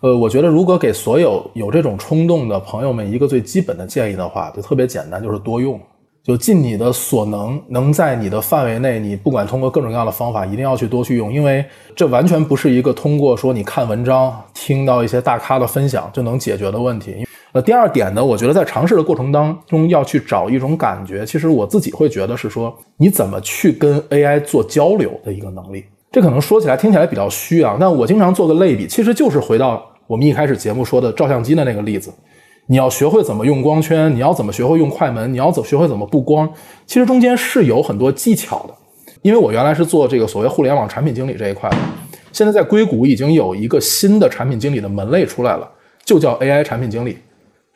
[0.00, 5.80] 呃，我觉得如果给所有有这种冲动的朋友们一个最基本的建议的话，就特别简单，就是多用，
[6.22, 11.64] 就尽你的所能，能在你的范围内，你不管通过各种各样的方法，一定要去多去用，因为
[11.96, 17.24] 这完全不是一个通过说你看文章、听到一些大咖的分享就能解决的问题。
[17.62, 21.24] 第二点呢，我觉得在尝试的过程当中要去找一种感觉。
[21.24, 25.84] 其实我自己会觉得是说，你怎么去跟 AI 做交流的一个能力。
[26.10, 32.12] 这可能说起来听起来比较虚啊，但我经常做个类比，其实就是回到我们一开始节目说的照相机的那个例子。
[32.66, 36.48] 你要学会怎么用光圈，你要怎么学会用快门，你要怎学会怎么布光，
[36.86, 38.74] 其实中间是有很多技巧的。
[39.22, 41.76] 因为我原来是做这个所谓互联网产品经理这一块的，
[42.30, 45.68] 现在在硅谷已经有一个新的产品经理的门类出来了，
[46.04, 47.18] 就叫 AI 产品经理。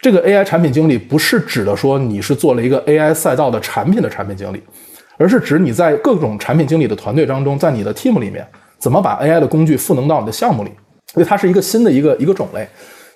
[0.02, 4.60] 这个 AI 产品经理不是指的说你是做了一个 AI 赛道的产品的产品经理，
[5.16, 8.44] 而是指你在各种产品经理的团队当中，在你的 team 里面，
[8.80, 10.70] 怎么把 AI 的工具赋能到你的项目里？
[11.14, 12.66] 因为它是一个新的一个一个种类，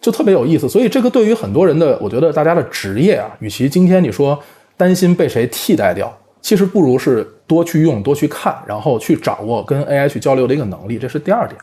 [0.01, 0.69] 就特别有意思。
[0.69, 4.41] 所以这个对于很多人的，我觉得大家的职业啊，与其今天你说
[4.77, 10.99] 担心被谁替代掉，其实不如是多去用、多去看，然后去掌握跟 AI 去交流的一个能力。
[10.99, 11.61] 这是第二点。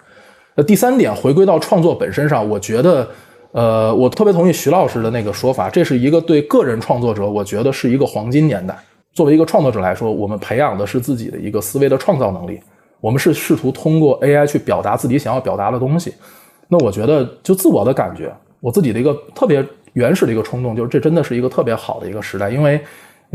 [0.55, 3.09] 那第三点，回归到创作本身上，我觉得。
[3.53, 8.75] 呃，我特别同意徐老师的那个说法，这是一个对个人创作者，我觉得是一个黄金年代。
[9.13, 12.59] 作为一个创作者来说，我们培养的是自己的一个思维的创造能力，
[12.99, 16.15] 我们是试图通过 AI 去表达自己想要表达的东西。
[16.67, 22.81] 那我觉得，就自我的感觉，我自己的一个特别原始的一个冲动，就是这真的是一个特别好的一个时代，因为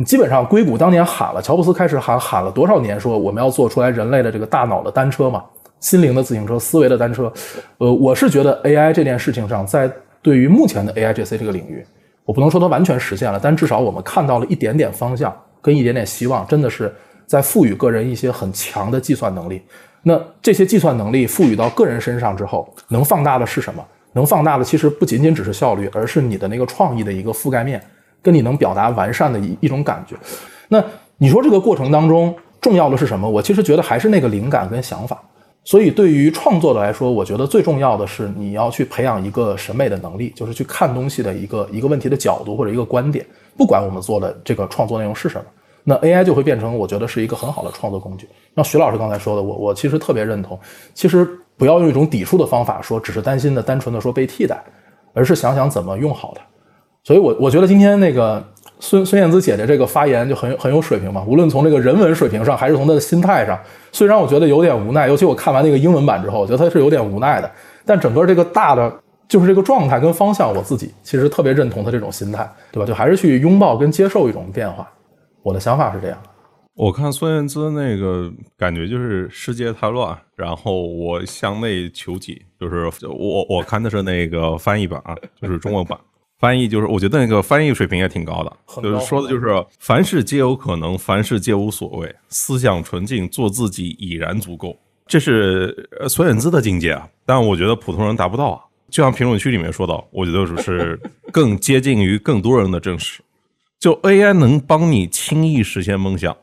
[0.04, 5.44] 基本上硅谷当年喊了，乔布斯开始喊喊了多少年，说我们要做出来人类的这个大脑的单车嘛，
[5.78, 7.32] 心灵的自行车，思维的单车。
[7.78, 9.88] 呃，我是觉得 AI 这件事情上，在
[10.22, 11.84] 对于目前的 AIGC 这个领域，
[12.24, 16.94] 我不能说它完全实现了，但至少我们看到了一点点方向跟一点点希望，真的是
[17.26, 19.62] 在赋予个人一些很强的计算能力。
[20.02, 23.84] 那这些计算能力赋予到个人身上之后，能放大的是什么？
[24.14, 27.80] 能放大的其实不仅仅只是效率，而是你的那个创意的一个覆盖面，
[28.22, 30.16] 跟你能表达完善的一一种感觉。
[30.68, 30.82] 那
[31.18, 33.28] 你说这个过程当中重要的是什么？
[33.28, 35.22] 我其实觉得还是那个灵感跟想法。
[35.68, 43.26] 所以，对于创作的来说，我觉得最重要的是你要去培养一个审美的能力，就是去看东西的一个一个问题的角度或者一个观点。
[43.54, 45.44] 不管我们做的这个创作内容是什么，
[45.84, 48.26] 那 AI 就会变成我觉得是一个很好的创作工具。
[48.54, 50.58] 那徐老师刚才说的，我我其实特别认同。
[50.94, 51.28] 其实
[51.58, 54.64] 不要用一种抵触的方法说，只是担心的单纯的说被替代，
[55.12, 56.42] 而是想想怎么用好它。
[57.04, 58.42] 所以，我我觉得今天那个。
[58.80, 63.58] 孙孙燕姿姐姐这个发言就很很有水平嘛，无论从这个人文水平上，还是从她的心态上，
[63.92, 67.50] 虽然我觉得有点无奈，尤其我看完那个英文版之后，我觉得她是有点无奈的，
[67.84, 68.92] 但整个这个大的
[69.26, 72.86] 就是这个状态跟方向，我自己其实特别认同她这种心态，对吧？
[72.86, 74.88] 就还是去拥抱跟接受一种变化，
[75.42, 76.18] 我的想法是这样。
[76.74, 85.98] 我看孙燕姿那个感觉就是世界太乱，然后我向内求己，就是我我看的是那个翻译版啊，就是中文版
[86.38, 94.76] 翻译，就是我觉得那个翻译水平也挺高的，高就是说的就是凡事皆有可能，凡事皆无所谓，思想纯净，做自己已然足够。
[95.06, 98.60] 这是呃孙燕姿的境界啊，但我觉得普通人达不到啊。
[98.88, 100.98] 就像评论区里面说到，我觉得是
[101.32, 103.20] 更接近于更多人的真实。
[103.78, 106.36] 就 AI 能帮你轻易实现梦想，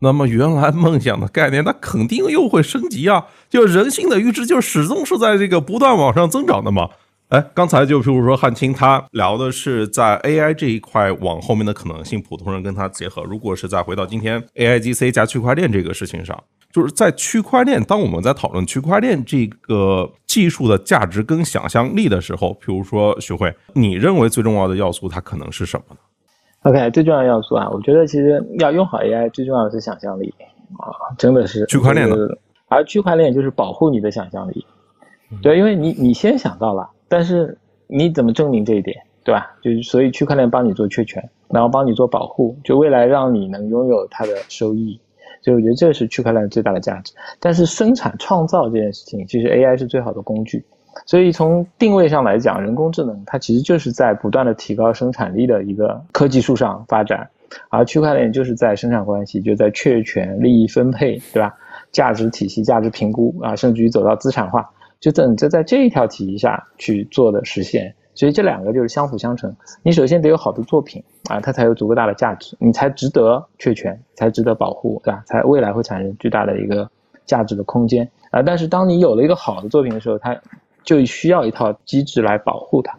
[0.00, 3.26] 那么原来梦想的概念，那肯定又会升级啊！
[3.48, 6.88] 就人性的阈值，就始终是在这个不断往上增长的嘛。
[7.30, 13.22] 哎，刚才就譬如说汉卿他聊的是在 AI 这一块往后面的可能性，普通人跟他结合。
[13.22, 16.36] 如果是再回到今天 AIGC 加区块链这个事情上，
[16.72, 25.96] 就是在区块链，当我们在讨论区块链这个技术的价值跟想象力的时候，譬如说徐慧，你认为最重要的要素它可能是什么呢
[26.62, 30.34] ？OK，最重要的要素啊，我觉得其实要用好 AI，最重要的是想象力
[30.78, 34.66] 啊，真的是区块链的就是而区块链就是保护你的想象力，
[35.40, 37.58] 对，因为你你先想到了，但是
[37.88, 39.50] 你怎么证明这一点，对吧？
[39.60, 44.98] 就是所以区块链帮你做确权，然后帮你做保护，就未来让你能拥有它的收益，
[45.42, 47.12] 所以我觉得这是区块链最大的价值。
[47.40, 50.64] 但是生产创造这件事情，其实 AI 是最好的工具。
[51.04, 57.28] 所以从定位上来讲，人工智能它其实就是在不断的提高生产力的一个科技树上发展，
[57.70, 61.54] 而区块链就是在生产关系，就在确权、利益分配，对吧？
[61.90, 64.68] 价值体系、价值评估啊，甚至于走到资产化，
[65.00, 67.94] 就等着在这一条体系下去做的实现。
[68.12, 69.54] 所以这两个就是相辅相成。
[69.82, 75.22] 你首先得有好的作品啊，它才有足够大的价值，你才值得确权，才值得保护，对吧？
[75.26, 76.90] 才未来会产生巨大的一个
[77.24, 78.42] 价值的空间啊。
[78.42, 80.38] 但是当你有了一个好的作品的时候，它
[80.82, 82.98] 就需要一套机制来保护它，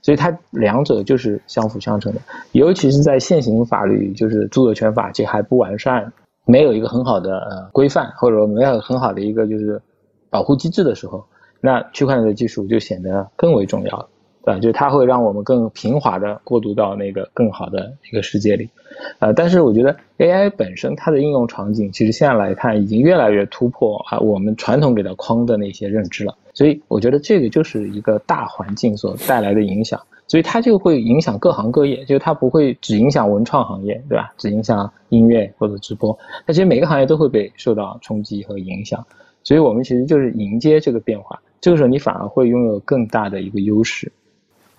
[0.00, 2.20] 所以它两者就是相辅相成的。
[2.52, 6.10] 尤其是在现行法律，就是著作权法这还不完善，
[6.46, 9.82] 没有一个很好的呃规范，或者说没有很好的一个就是
[10.30, 11.22] 保护机制的时候，
[11.64, 14.06] 那区块链的技术就显得更为重要了，
[14.44, 14.60] 对吧？
[14.60, 18.68] 就是它会让我们更平滑的过渡到那个更好的一个世界里。
[19.18, 26.36] 呃，但是我觉得 AI 本身它的应用场景，其实现在来看已经越来越突破啊我们传统给它框的那些认知了。
[26.52, 34.34] 所以我觉得这个就是一个大环境所带来的影响，所以它就会影响各行各业，就是它不会只影响文创行业，对吧？
[34.36, 39.02] 只影响音乐或者直播，它其实每个行业都会被受到冲击和影响。
[39.46, 44.12] 所以我们其实就是迎接这个变化，这个时候你反而会拥有更大的一个优势。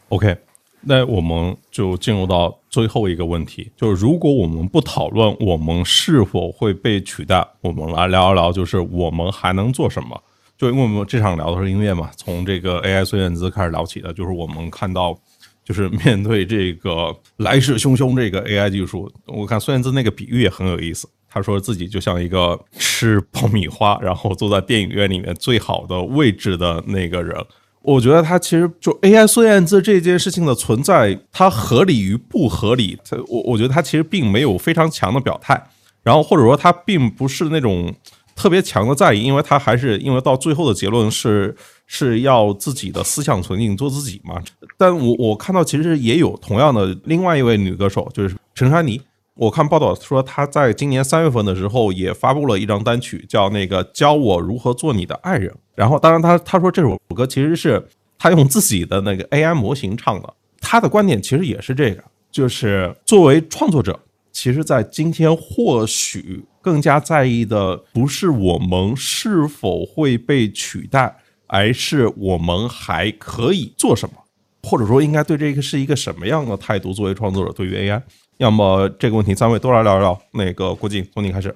[0.10, 0.38] OK，
[0.82, 10.22] 那我们就进入到最后一个问题，就是如果我们不讨论我们是否会被取代，我们来聊一聊，就是我们还能做什么。
[10.60, 15.18] 就因为我们这场聊的是音乐嘛，从这个 AI 孙燕姿开始聊起的，就是我们看到，
[15.64, 21.10] 就是面对这个来势汹汹这个 AI 技术，我看孙燕姿那个比喻也很有意思。
[21.36, 27.36] 他说自己就像一个吃爆米花，然后坐在电影院里面最好的位置的那个人。
[27.82, 35.62] 我觉得他其实就 AI 孙燕姿这件事情的存在，它合理与不合理，他我我觉得他其实并没有非常强的表态，
[36.03, 37.94] 然后或者说他并不是那种
[38.34, 41.53] 特别强的在意，因为他还是因为到最后的结论是
[41.86, 44.41] 是要自己的思想纯净，做自己嘛。
[44.78, 49.02] 但我我看到其实也有同样的另外一位女歌手，就是陈珊妮。
[49.36, 55.53] 我看报道说，他在今年三月份的时候也发布了一张单曲，叫那个“教我如何做你的爱人”。
[55.76, 57.86] 然后，当然他他说这首歌其实是
[58.18, 60.34] 他用自己的那个 AI 模型唱的。
[60.62, 62.02] 他的观点其实也是这个，
[62.32, 63.99] 就是作为创作者，
[64.32, 71.14] 其实在今天或许更加在意的不是我们是否会被取代，
[71.48, 74.16] 而是我们还可以做什么，
[74.64, 76.94] 或者说应该对这个是一个什么样的态度？
[76.94, 78.02] 作为创作者，对于 AI。
[78.38, 80.18] 要么这个问题，三位都来聊聊。
[80.32, 81.53] 那个郭靖，从你开始。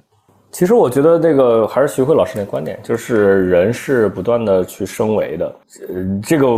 [0.52, 5.46] 其实我觉得这个还是徐慧老师那观点，就是人是不断的去升维的，
[5.90, 6.56] 呃，这个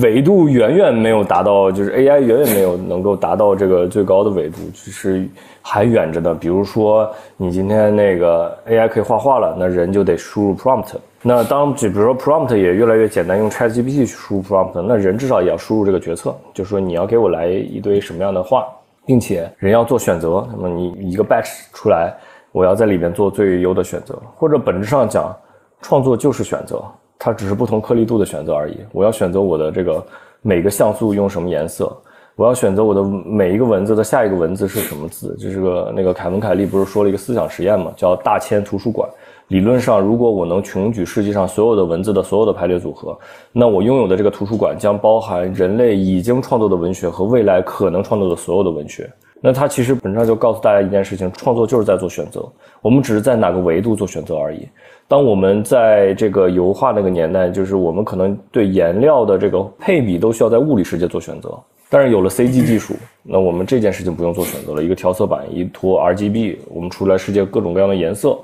[0.00, 5.26] 维度远远没有达到，就是 AI 远远没有能够达到这个最高的维度，就是
[5.60, 6.32] 还远着呢。
[6.32, 10.94] 比如说，你今天那个 AI 可以画画了，那人就得输入 prompt。
[11.20, 18.64] 那当就比如说 prompt 也越来越简单，用 ChatGPT 去输入 prompt，那人至少也要输入这个决策，就是说你要给我来一堆什么样的画。
[19.08, 22.14] 并且人要做选择，那么你一个 batch 出来，
[22.52, 25.34] 我要在里面做最优的选择，或者本质上讲，
[25.80, 26.84] 创作就是选择，
[27.18, 28.76] 它只是不同颗粒度的选择而已。
[28.92, 30.04] 我要选择我的这个
[30.42, 31.90] 每个像素用什么颜色，
[32.36, 35.34] 我要选择我的每一个文字的下一个文字是什么字。
[35.40, 39.08] 这是个那个凯文凯利不是说了一个思想实验嘛，叫大千图书馆。
[39.48, 43.18] 理论上，如果我能穷举世界上所有的文字的所有的排列组合，
[43.50, 49.10] 那我拥有的这个图书馆将包含人类已经创作的文学和未来可能创作的所有的文学。
[49.40, 52.46] 那它其实本质上就告诉大家一件事情：创作就是在做选择，
[52.82, 54.68] 我们只是在哪个维度做选择而已。
[55.06, 61.58] 当我们在这个油画那个年代，就是我们可能对颜料的这个配比都需要在物理世界做选择。
[61.88, 68.38] 但是有了 CG 技术，那我们这件事情不用做选择了，一个调色板，一坨 RGB，我们出来世界各种各样的颜色。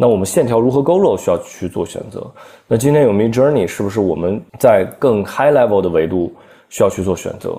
[0.00, 2.26] 那我们线条如何勾勒需要去做选择。
[2.66, 6.32] 那今天有 Mid Journey，是不是我们在更 high level 的维度
[6.70, 7.54] 需要去做选择？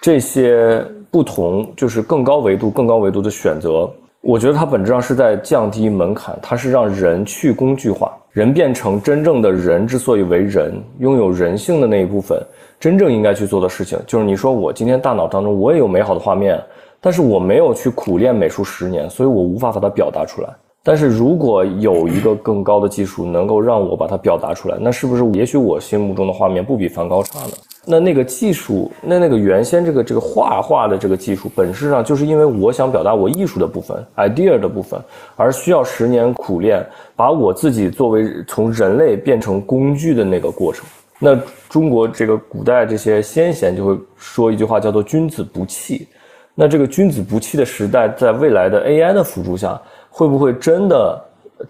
[0.00, 3.92] 这些不同就是更高维度、更高维度的选择，
[4.22, 9.86] 我觉得它本质上是在降低门槛，它是让人去工具化，人变成真正的人。
[9.86, 12.42] 之所以为人，拥有人性的那一部分。
[12.80, 16.58] 真正应该去做的事情，就是你说我今天大脑当中我也有美好的画面，
[17.02, 20.48] 但是我没有去苦练美术十年，所以我无法把它表达出来。
[20.84, 27.52] 但是如果有一个更高的技术能够让我把它表达出来，那是不是也许我心目中的画面不比梵高差呢？
[27.84, 35.00] 那那个技术，那那个原先这个这个画画的这个技术，本质上就是因为我想表达我艺术的部分，idea 的部分，
[35.36, 36.84] 而需要十年苦练，
[37.16, 40.84] 把我自己作为从人类变成工具的那个过程。
[41.18, 41.36] 那
[41.68, 46.08] 中国这个古代这些先贤就会说一句话，叫做“君子不器”。
[46.54, 49.80] 那这个“君子不器”的时代，在未来的 AI 的辅助下，
[50.12, 51.18] 会不会真的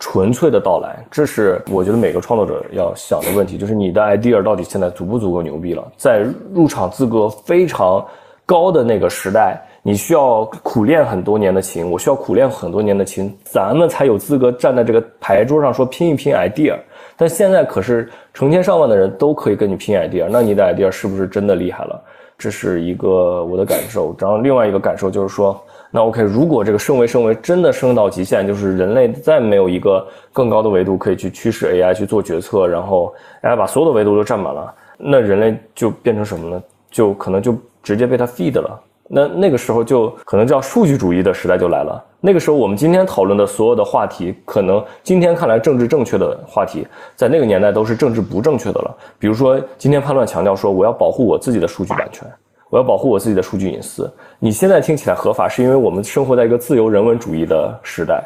[0.01, 1.03] 纯粹的到来？
[1.11, 5.87] 这是我觉得每个创作者要想的问题，就是你的 idea 到底现在足不足够牛逼了？
[5.97, 8.05] 在入场资格非常
[8.45, 16.77] 高的那个时代，你需要苦练很多年的琴，我需要苦练很多年的琴，咱们才有资格站在这个牌桌上说拼一拼 idea。
[17.17, 22.03] 但现在可是成千上万的人都可以跟你拼 idea，那你的 idea 是不是真的厉害了？
[22.37, 24.13] 这是一个我的感受。
[24.19, 25.63] 然后另外一个感受就是说，
[25.95, 36.63] 那 OK，如果这个升维升维真的升到极限，就是人类再没有一个更高的维度可以去驱使 AI 去做决策，然后 AI 把所有的维度都占满了，那人类就变成什么呢？
[36.91, 38.81] 就可能就直接被它 feed 了。
[39.15, 42.03] 那那个时候就可能叫数据主义的时代就来了。
[42.21, 48.97] 那个时候我们今天讨论的所有的话题，可能今天看来政治正确的话题，在那个年代都是政治不正确的了。
[49.19, 52.27] 比如说，今天叛乱强调说我要保护我自己的数据版权，
[52.73, 54.11] 我要保护我自己的数据隐私。
[54.39, 58.25] 你现在听起来合法，是因为我们生活在一个自由人文主义的时代。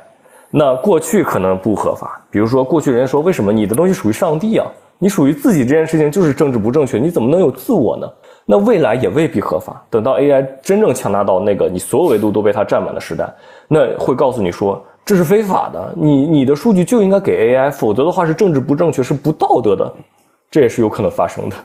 [0.52, 2.24] 那过去可能不合法。
[2.31, 4.64] 比如说，过去人家说为什么你的东西属于上帝啊？
[5.01, 8.09] 你属于自己这件事情就是政治不正确，你怎么能有自我呢？
[8.44, 9.85] 那未来也未必合法。
[9.90, 13.28] 等到 AI 真正强大到那个你所有维度都被它占满的时代，
[13.66, 19.93] 那会告诉你说这是非法的，你你的数据就应该给 AI，否则的话是政治不正确，是不道德的，
[20.52, 21.56] 这也是有可能发生的。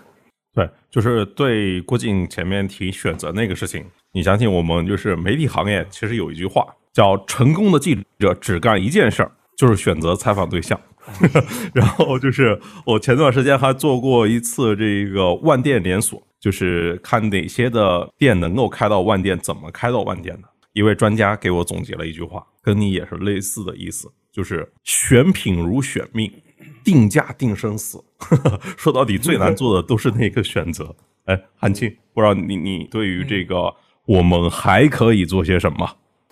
[0.53, 10.79] 对，就是对郭靖前面提选择那个事情，你相信我们就是媒体行业其实有一句话叫“成功的记者只干一件事儿，就是选择采访对象”。
[11.73, 16.21] 然后就是我前段时间还做过一次这个万店连锁。
[16.41, 20.47] 就是看哪些的店能够开到万店，怎么开到万店的。
[20.73, 26.33] 一位专家给我总结了一句话，跟你也是类似的意思，就是选品如选命，
[26.83, 28.01] 定价定生死。
[28.77, 30.95] 说到底，最难做的都是那个选择。
[31.25, 33.73] 哎，韩青，不知道你你对于这个，
[34.05, 35.89] 我们还可以做些什么？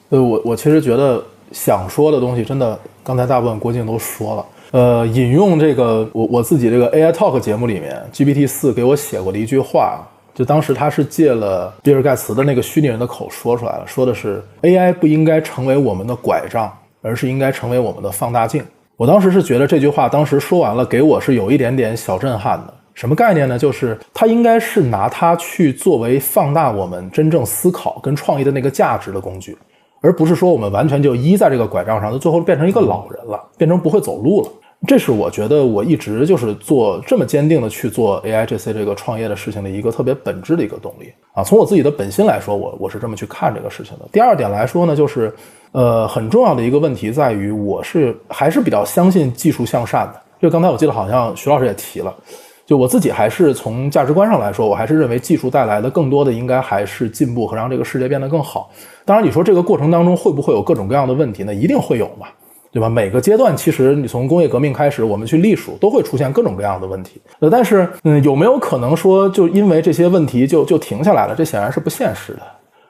[0.10, 4.46] 呃，我我其实觉得想说的东西，真的刚才大部分郭靖都说了。
[4.72, 18.64] 呃，引用这个我我自己这个 AI Talk 节目里面，GPT 四给我写过的一句话，就当时他是借了比尔盖茨的那个虚拟人的口说出来了，说的是 AI 不应该成为我们的拐杖，而是应该成为我们的放大镜。
[19.00, 22.74] 我当时是觉得这句话当时说完了，给我是有一点点小震撼的。
[22.94, 23.58] 什么概念呢？
[23.58, 29.58] 就是他应该是拿它去作为放大我们真正思考跟创意的那个价值的工具，
[30.02, 34.50] 而不是说我们完全就依在这个拐杖上，就最后变成一个老人了，变成不会走路了。
[34.88, 41.44] 这是我觉得我一直就是做这么坚定的去做 A I G C 这个创业的事情的一个特别本质的一个动力啊。
[41.44, 44.08] 从我自己的本心来说，我我是这么去看这个事情的。
[44.10, 45.34] 第二点来说呢，就是
[45.74, 50.22] 呃很重要的一个问题在于，我是还是比较相信技术向善的。
[50.42, 52.16] 就刚才我记得好像徐老师也提了，
[52.66, 58.72] 就我自己还是从价值观上来说，我还是认为技术带来的更多的应该还是进步和让这个世界变得更好。
[59.04, 61.54] 当然，你说这个过程当中会不会有各种各样的问题呢？
[61.54, 62.28] 一定会有嘛。
[62.72, 62.88] 对吧？
[62.88, 67.20] 每个阶段其实你从工业革命开始，我们去隶属都会出现各种各样的问题。
[67.40, 71.34] 呃，但是嗯，有没有可能说就因为这些问题就就停下来了？
[71.36, 72.42] 这显然是不现实的。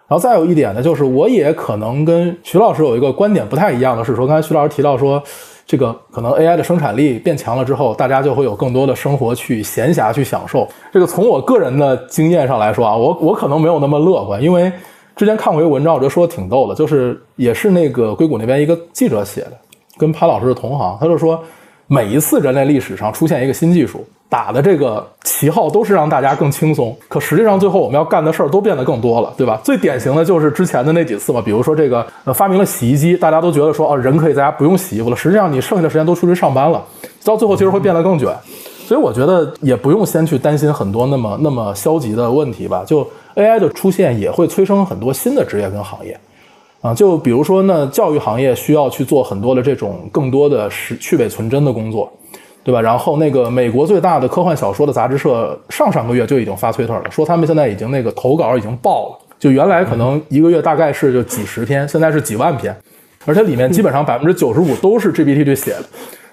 [0.07, 5.21] 然后再有一点呢，就是我也可能跟徐老师有一个观点不太一样的是说，刚才徐老师提到说，
[5.67, 10.67] 这个可能 AI 的生产力变强了之后，大家就会有更多的生活去闲暇去享受。
[10.91, 14.71] 这个从我个人的经验上来说啊，我我可能没有那么乐观，因为
[15.15, 19.51] 之前看过一个文章，我觉得说的挺逗的，就是也是那个硅谷那边一个记者写的。
[19.99, 21.39] 跟潘老师的同行，他就说，
[21.85, 29.59] 每一次人类历史上出现一个新技术，打的这个旗号都是让大家更轻松，可实际上最后我们要干的事儿都变得更多了，对吧？
[29.63, 36.83] 最典型的就是之前的那几次嘛，比如说这个呃发明了洗衣机，大家都觉得说哦人可以在家不用洗衣服了，实际上你剩下的时间都出去上班了，
[37.23, 38.33] 到最后其实会变得更卷。
[38.87, 42.83] 所以我觉得也不用先去担心很多那么那么消极的问题吧。
[42.87, 46.19] 就 AI 的出现也会催生很多新的职业跟行业，
[46.81, 52.09] 啊，就比如说呢，教育行业需要去做很多的这种更多的是去伪存真的工作，
[52.63, 52.81] 对吧？
[52.81, 62.73] 然后那个美国最大的科幻小说的杂志社上上个月就已经发推特了，说他们现在已经那个投稿已经爆了，就原来可能一个月大概是就几十篇，现在是几万篇，
[63.25, 65.83] 而且里面基本上百分之九十五都是 GPT 去写的。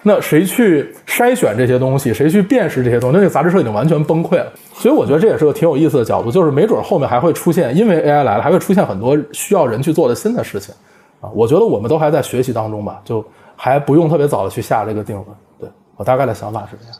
[0.07, 2.13] 那谁去筛选这些东西？
[2.13, 3.17] 谁去辨识这些东西？
[3.17, 4.51] 那个杂志社已经完全崩溃了。
[4.73, 10.73] 所以我觉得这也是个挺有意思的角度，就是没准后面还会出现，因为 AI 来了，还会出现很多需要人去做的新的事情
[11.19, 11.29] 啊。
[11.35, 13.23] 我觉得我们都还在学习当中吧，就
[13.55, 15.27] 还不用特别早的去下这个定论。
[15.59, 16.95] 对我大概的想法是这样。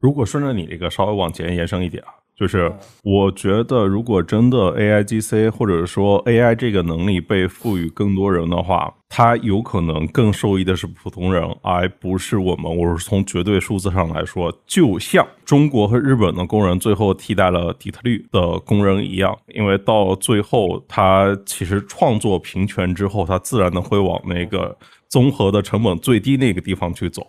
[0.00, 2.72] 如果顺着你这个稍微往前延伸一点啊，就是
[3.04, 12.76] 我觉得如果真的 AI GC 或者说 AI 这个能力被赋予更多人的话，它有可能更受益的是普通人，而不是我们。
[12.76, 24.76] 我是从绝对数字上来说，就像中国和日本的工人最后替代了底特律的工人一样，因为到最后，它其实创作平权之后，它自然的会往那个
[25.08, 27.24] 综合的成本最低那个地方去走。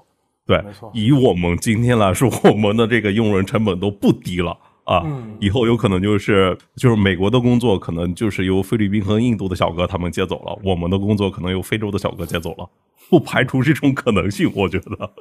[0.47, 5.01] 对没错，以我们今天来说，我们的这个用人成本都不低了啊。
[5.05, 12.67] 嗯以后有可能就是就是美国的工作，可能就是由菲律宾和印度的小哥他们接走了，我们的工作可能由非洲的小哥接走了，
[13.09, 14.49] 不排除这种可能性。
[14.55, 15.11] 我觉得，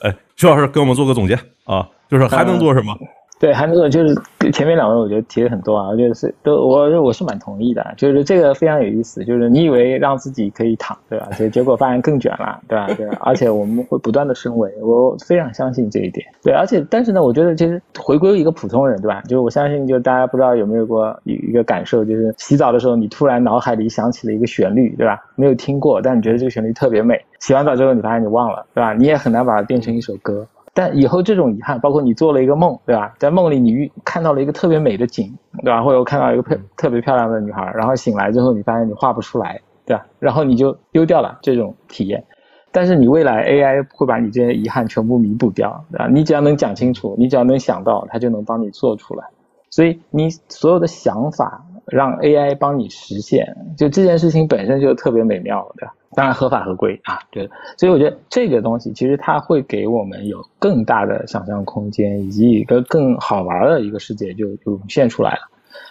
[0.00, 2.96] 哎，徐老师给我们做个总结啊，就是还能做什么？
[3.38, 4.14] 对，还有就是
[4.52, 11.28] 前面两位我觉得提的很多啊，我觉得是都我我是蛮同意的，就是这个非常有意思，就是你以为让自己可以躺，对吧？
[11.36, 12.88] 结结果发现更卷了，对吧？
[12.96, 16.26] 对，而且我们会不断的升维，我非常相信这一点。
[16.42, 19.22] 对，而且但是呢，我觉得其实回归一个普通人，对吧？
[19.22, 25.16] 就是我相信，就大家不知道有没有过一一个感受，就是洗澡的时候，你突然脑海里想起了一个旋律，对吧？
[25.36, 27.24] 没有听过，但你觉得这个旋律特别美。
[27.38, 28.94] 洗完澡之后，你发现你忘了，对吧？
[28.94, 30.44] 你也很难把它变成一首歌。
[30.74, 33.14] 但以后这种遗憾，包括你做了一个梦，对吧？
[33.18, 35.82] 在梦里你遇看到了一个特别美的景，对吧？
[35.82, 40.06] 或者我看到一个特特别漂亮的女孩，然后醒来之后你发现你画不出来，对吧？
[40.18, 42.24] 然后你就丢掉了这种体验。
[42.70, 46.06] 但是你未来 AI 会把你这些遗憾全部弥补掉，对吧？
[46.06, 49.24] 你只要能讲清楚，你只要能想到，它就能帮你做出来。
[49.70, 55.94] 所以你所有的想法让 AI 帮你实现，就这件事情本身就特别美妙，对吧？
[56.18, 57.48] 当然合法合规啊，对。
[57.76, 65.42] 所以我觉得这个东西其实它会给我们有更大的想象空间，以及一个更好玩的一个世界就涌现出来了。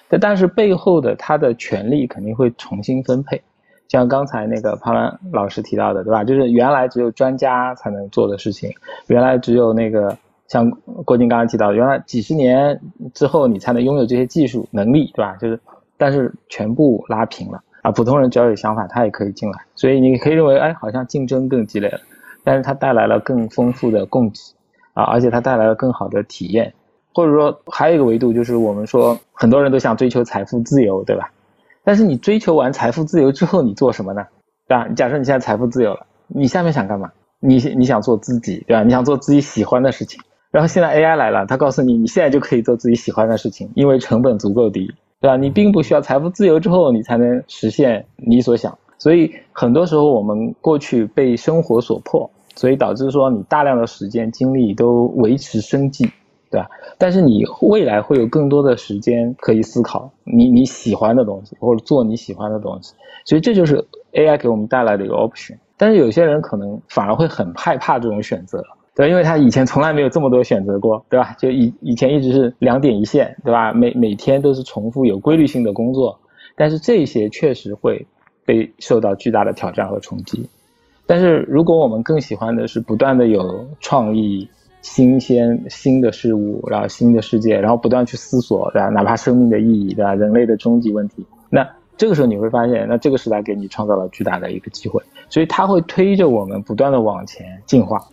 [0.10, 3.42] 但但是背后的它的权利肯定会重新分配，
[3.88, 6.26] 像刚才那个潘兰老师提到的，对吧？
[6.26, 8.70] 就是原来只有专家才能做的事情，
[9.08, 10.18] 原来只有那个
[10.50, 10.70] 像
[11.06, 12.78] 郭靖刚刚提到，原来几十年
[13.14, 15.38] 之后你才能拥有这些技术能力，对吧？
[15.40, 15.58] 就是
[15.96, 19.60] 但是全部拉平了啊，普通人只要有想法，他也可以进来。
[19.76, 22.00] 所以你可以认为，哎，好像竞争更激烈了，
[22.44, 24.40] 但是它带来了更丰富的供给
[24.94, 26.74] 啊，而且它带来了更好的体验。
[27.14, 31.32] 或者说还有一个维度就是我们说很多人都想追求财富自由，对吧？
[31.84, 34.26] 但是你追求完财富自由之后，你做什么呢？
[34.68, 34.88] 对吧？
[34.90, 37.12] 假设你现在财富自由了，你下面想干嘛？
[37.40, 38.84] 你你想做自己，对吧？
[38.84, 40.22] 你想做自己喜欢的事情。
[40.52, 45.36] 然后现在 AI 来了，它告诉你，你现在就可以做自己喜欢的事情，因为成本足够低，对吧？
[45.36, 48.78] 你并不需要财富自由之后，你才能实现你所想。
[49.00, 56.10] 所以很多时候我们过去被生活所迫，所以导致说你大量的时间精力都维持生计，
[56.50, 56.68] 对吧？
[56.98, 62.94] 但是你未来会有更多的时间可以思考你你喜欢的东西，或者做你喜欢的东西。
[63.26, 63.84] 所以这就是
[64.14, 65.58] AI 给我们带来的一个 option。
[65.78, 68.64] 但是有些人可能反而会很害怕这种选择，
[68.98, 69.10] 对？
[69.10, 71.36] 因为他以前从来没有这么多选择过，对吧？
[71.40, 73.72] 就以以前一直是两点一线，对吧？
[73.74, 76.20] 每每天都是重复有规律性的工作，
[76.56, 78.06] 但是这些确实会
[78.46, 80.50] 被受到巨大的挑战和冲击。
[81.06, 84.50] 但是如果我们更喜欢的是不断的有创意、
[84.82, 88.90] 新鲜、新的事物，然后新的世界，然后不断去思索，对吧？
[88.90, 90.16] 哪怕生命的意义，对吧？
[90.16, 98.08] 人类的终极问题，那这个时候你会发现，那这个时代给你创造了巨大的一个机会，所以它会推着我们不断的往前进化。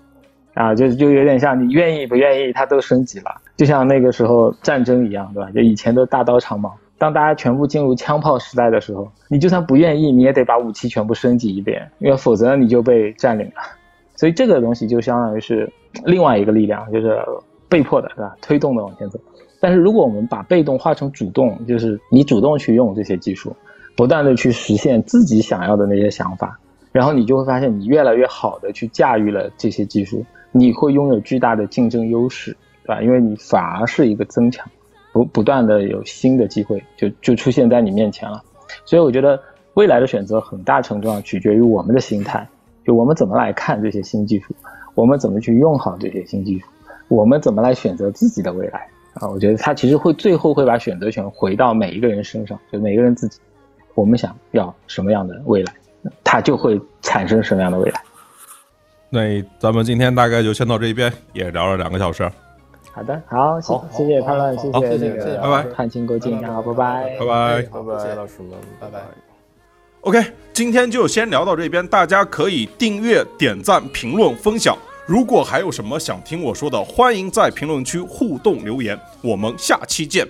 [0.55, 5.51] 啊，就就有点像你愿意不愿意，它都升级了，就像那个时候战争一样，对吧？
[5.51, 13.63] 就以前的大刀长矛，当大家全部进入枪炮时代的时候，你就算不愿意，你也得把武器全部升级一遍，因为否则你就被占领了。
[14.15, 15.71] 所以这个东西就相当于是
[16.05, 17.19] 另外一个力量，就是
[17.69, 18.37] 被迫的，对吧？
[18.41, 19.19] 推动的往前走。
[19.61, 23.57] 但是如果我们把被动化成主动，就是你主动去用这些技术，
[23.97, 26.59] 不断的去实现自己想要的那些想法，
[26.93, 30.25] 然后你就会发现你越来越好的去驾驭了这些技术，
[30.57, 33.03] 你会拥有巨大的竞争优势对吧？
[33.03, 34.65] 因为你反而是一个增强，
[35.13, 38.41] 不不断的有新的机会就就出现在你面前了。
[38.85, 39.41] 所以我觉得
[39.75, 42.47] 未来的选择很大程度上取决于我们的心态，
[42.87, 44.55] 就我们怎么来看这些新技术，
[44.95, 46.67] 我们怎么去用好这些新技术，
[47.09, 49.29] 我们怎么来选择自己的未来啊？
[49.29, 53.41] 我觉得它其实会最后会把选择权回到每一个人身上，就每个人自己，
[53.95, 55.73] 我们想要什么样的未来，
[56.23, 58.01] 它就会产生什么样的未来。
[59.15, 62.29] 那咱们今天大概就先到这边，也聊了两个小时，
[62.91, 67.17] 好的，好，谢好谢谢潘乱，谢谢谢谢谢谢那个拜拜汉卿郭靖，好，拜拜。
[67.21, 67.63] 拜拜。
[67.63, 69.01] 拜拜，老师们，拜拜
[70.01, 70.21] OK，
[70.53, 74.77] 今天就先聊到这边，大家可以订阅、点赞、评论、分享。
[75.07, 78.99] 如果还有什么想听我说的，欢迎在评论区互动留言。
[79.23, 80.27] 我们下期见。